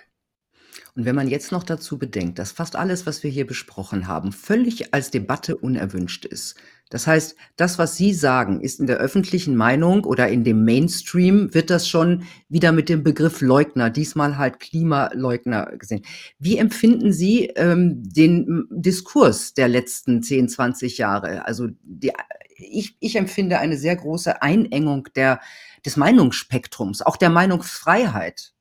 [0.96, 4.32] Und wenn man jetzt noch dazu bedenkt, dass fast alles, was wir hier besprochen haben,
[4.32, 6.56] völlig als Debatte unerwünscht ist.
[6.90, 11.54] Das heißt, das, was Sie sagen, ist in der öffentlichen Meinung oder in dem Mainstream,
[11.54, 16.02] wird das schon wieder mit dem Begriff Leugner, diesmal halt Klimaleugner gesehen.
[16.40, 21.46] Wie empfinden Sie ähm, den Diskurs der letzten 10, 20 Jahre?
[21.46, 22.12] Also die,
[22.56, 25.40] ich, ich empfinde eine sehr große Einengung der,
[25.86, 28.52] des Meinungsspektrums, auch der Meinungsfreiheit.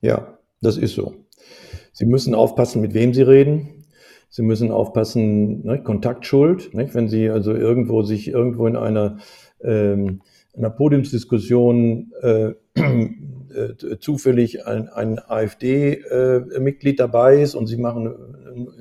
[0.00, 1.14] Ja, das ist so.
[1.92, 3.77] Sie müssen aufpassen, mit wem Sie reden.
[4.28, 9.18] Sie müssen aufpassen, ne, Kontaktschuld, ne, wenn Sie also irgendwo sich irgendwo in einer,
[9.62, 10.20] ähm,
[10.54, 18.14] einer Podiumsdiskussion äh, äh, zufällig ein, ein AfD-Mitglied äh, dabei ist und Sie machen,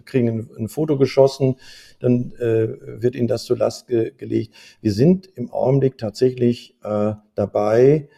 [0.05, 1.55] kriegen ein, ein Foto geschossen,
[1.99, 4.53] dann äh, wird Ihnen das zur Last ge gelegt.
[4.81, 8.09] Wir sind im Augenblick tatsächlich äh, dabei,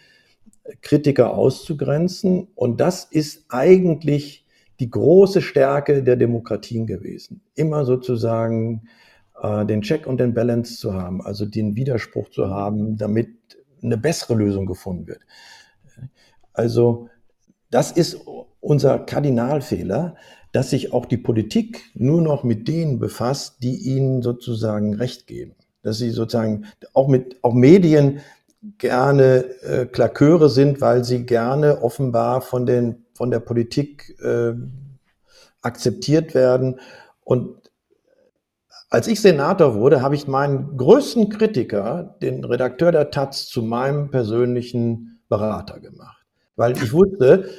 [0.81, 4.45] Kritiker auszugrenzen und das ist eigentlich
[4.79, 7.41] die große Stärke der Demokratien gewesen.
[7.55, 8.87] Immer sozusagen
[9.41, 13.29] äh, den Check und den Balance zu haben, also den Widerspruch zu haben, damit
[13.81, 15.21] eine bessere Lösung gefunden wird.
[16.53, 17.09] Also
[17.71, 18.19] das ist
[18.59, 20.15] unser Kardinalfehler,
[20.51, 25.55] dass sich auch die Politik nur noch mit denen befasst, die ihnen sozusagen Recht geben.
[25.83, 28.19] Dass sie sozusagen auch mit auch Medien
[28.77, 34.53] gerne äh, Klaköre sind, weil sie gerne offenbar von den von der Politik äh,
[35.61, 36.79] akzeptiert werden.
[37.25, 37.69] Und
[38.89, 44.09] als ich Senator wurde, habe ich meinen größten Kritiker, den Redakteur der Taz, zu meinem
[44.09, 46.25] persönlichen Berater gemacht.
[46.55, 47.49] Weil ich wusste,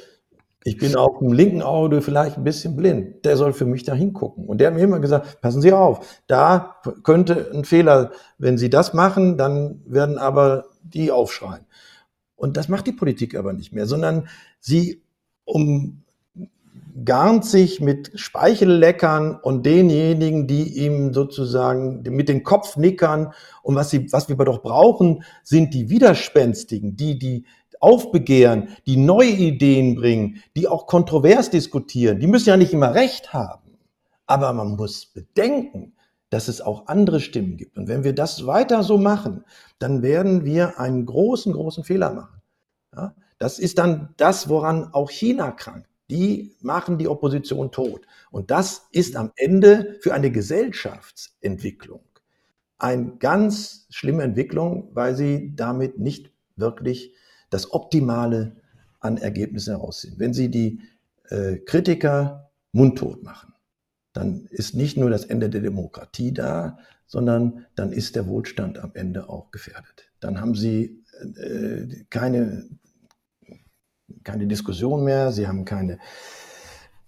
[0.63, 3.25] Ich bin auf dem linken Auge vielleicht ein bisschen blind.
[3.25, 4.45] Der soll für mich da hingucken.
[4.47, 8.69] Und der hat mir immer gesagt, passen Sie auf, da könnte ein Fehler, wenn Sie
[8.69, 11.65] das machen, dann werden aber die aufschreien.
[12.35, 14.27] Und das macht die Politik aber nicht mehr, sondern
[14.59, 15.03] sie
[15.45, 23.33] umgarnt sich mit Speichelleckern und denjenigen, die ihm sozusagen mit den Kopfnickern
[23.63, 27.45] und was, sie, was wir doch brauchen, sind die Widerspenstigen, die, die
[27.79, 32.19] aufbegehren, die neue Ideen bringen, die auch kontrovers diskutieren.
[32.19, 33.71] Die müssen ja nicht immer recht haben.
[34.27, 35.93] Aber man muss bedenken,
[36.29, 37.77] dass es auch andere Stimmen gibt.
[37.77, 39.43] Und wenn wir das weiter so machen,
[39.79, 42.41] dann werden wir einen großen, großen Fehler machen.
[42.95, 43.13] Ja?
[43.41, 45.87] Das ist dann das, woran auch China krankt.
[46.09, 48.05] Die machen die Opposition tot.
[48.29, 52.01] Und das ist am Ende für eine Gesellschaftsentwicklung
[52.81, 57.13] eine ganz schlimme Entwicklung, weil sie damit nicht wirklich
[57.51, 58.55] das Optimale
[58.99, 60.15] an Ergebnissen herausziehen.
[60.17, 60.81] Wenn Sie die
[61.29, 63.53] äh, Kritiker mundtot machen,
[64.13, 68.91] dann ist nicht nur das Ende der Demokratie da, sondern dann ist der Wohlstand am
[68.95, 70.09] Ende auch gefährdet.
[70.19, 71.03] Dann haben Sie
[71.35, 72.67] äh, keine,
[74.23, 75.99] keine Diskussion mehr, Sie haben keine,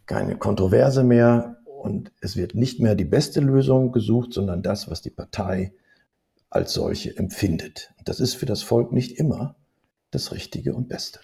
[0.05, 5.01] keine Kontroverse mehr und es wird nicht mehr die beste Lösung gesucht, sondern das, was
[5.01, 5.73] die Partei
[6.49, 7.93] als solche empfindet.
[8.05, 9.55] Das ist für das Volk nicht immer
[10.11, 11.19] das Richtige und Beste.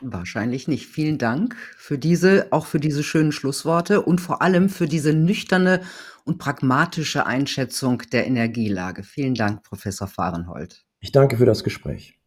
[0.00, 0.86] Wahrscheinlich nicht.
[0.86, 5.80] Vielen Dank für diese, auch für diese schönen Schlussworte und vor allem für diese nüchterne
[6.24, 9.02] und pragmatische Einschätzung der Energielage.
[9.02, 10.84] Vielen Dank, Professor Fahrenhold.
[11.00, 12.18] Ich danke für das Gespräch.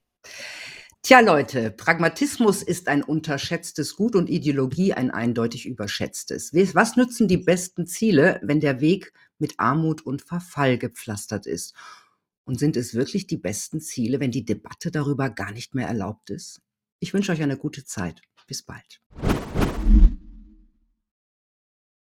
[1.04, 6.54] Tja, Leute, Pragmatismus ist ein unterschätztes Gut und Ideologie ein eindeutig überschätztes.
[6.76, 11.74] Was nützen die besten Ziele, wenn der Weg mit Armut und Verfall gepflastert ist?
[12.44, 16.30] Und sind es wirklich die besten Ziele, wenn die Debatte darüber gar nicht mehr erlaubt
[16.30, 16.62] ist?
[17.00, 18.22] Ich wünsche euch eine gute Zeit.
[18.48, 19.02] Bis bald.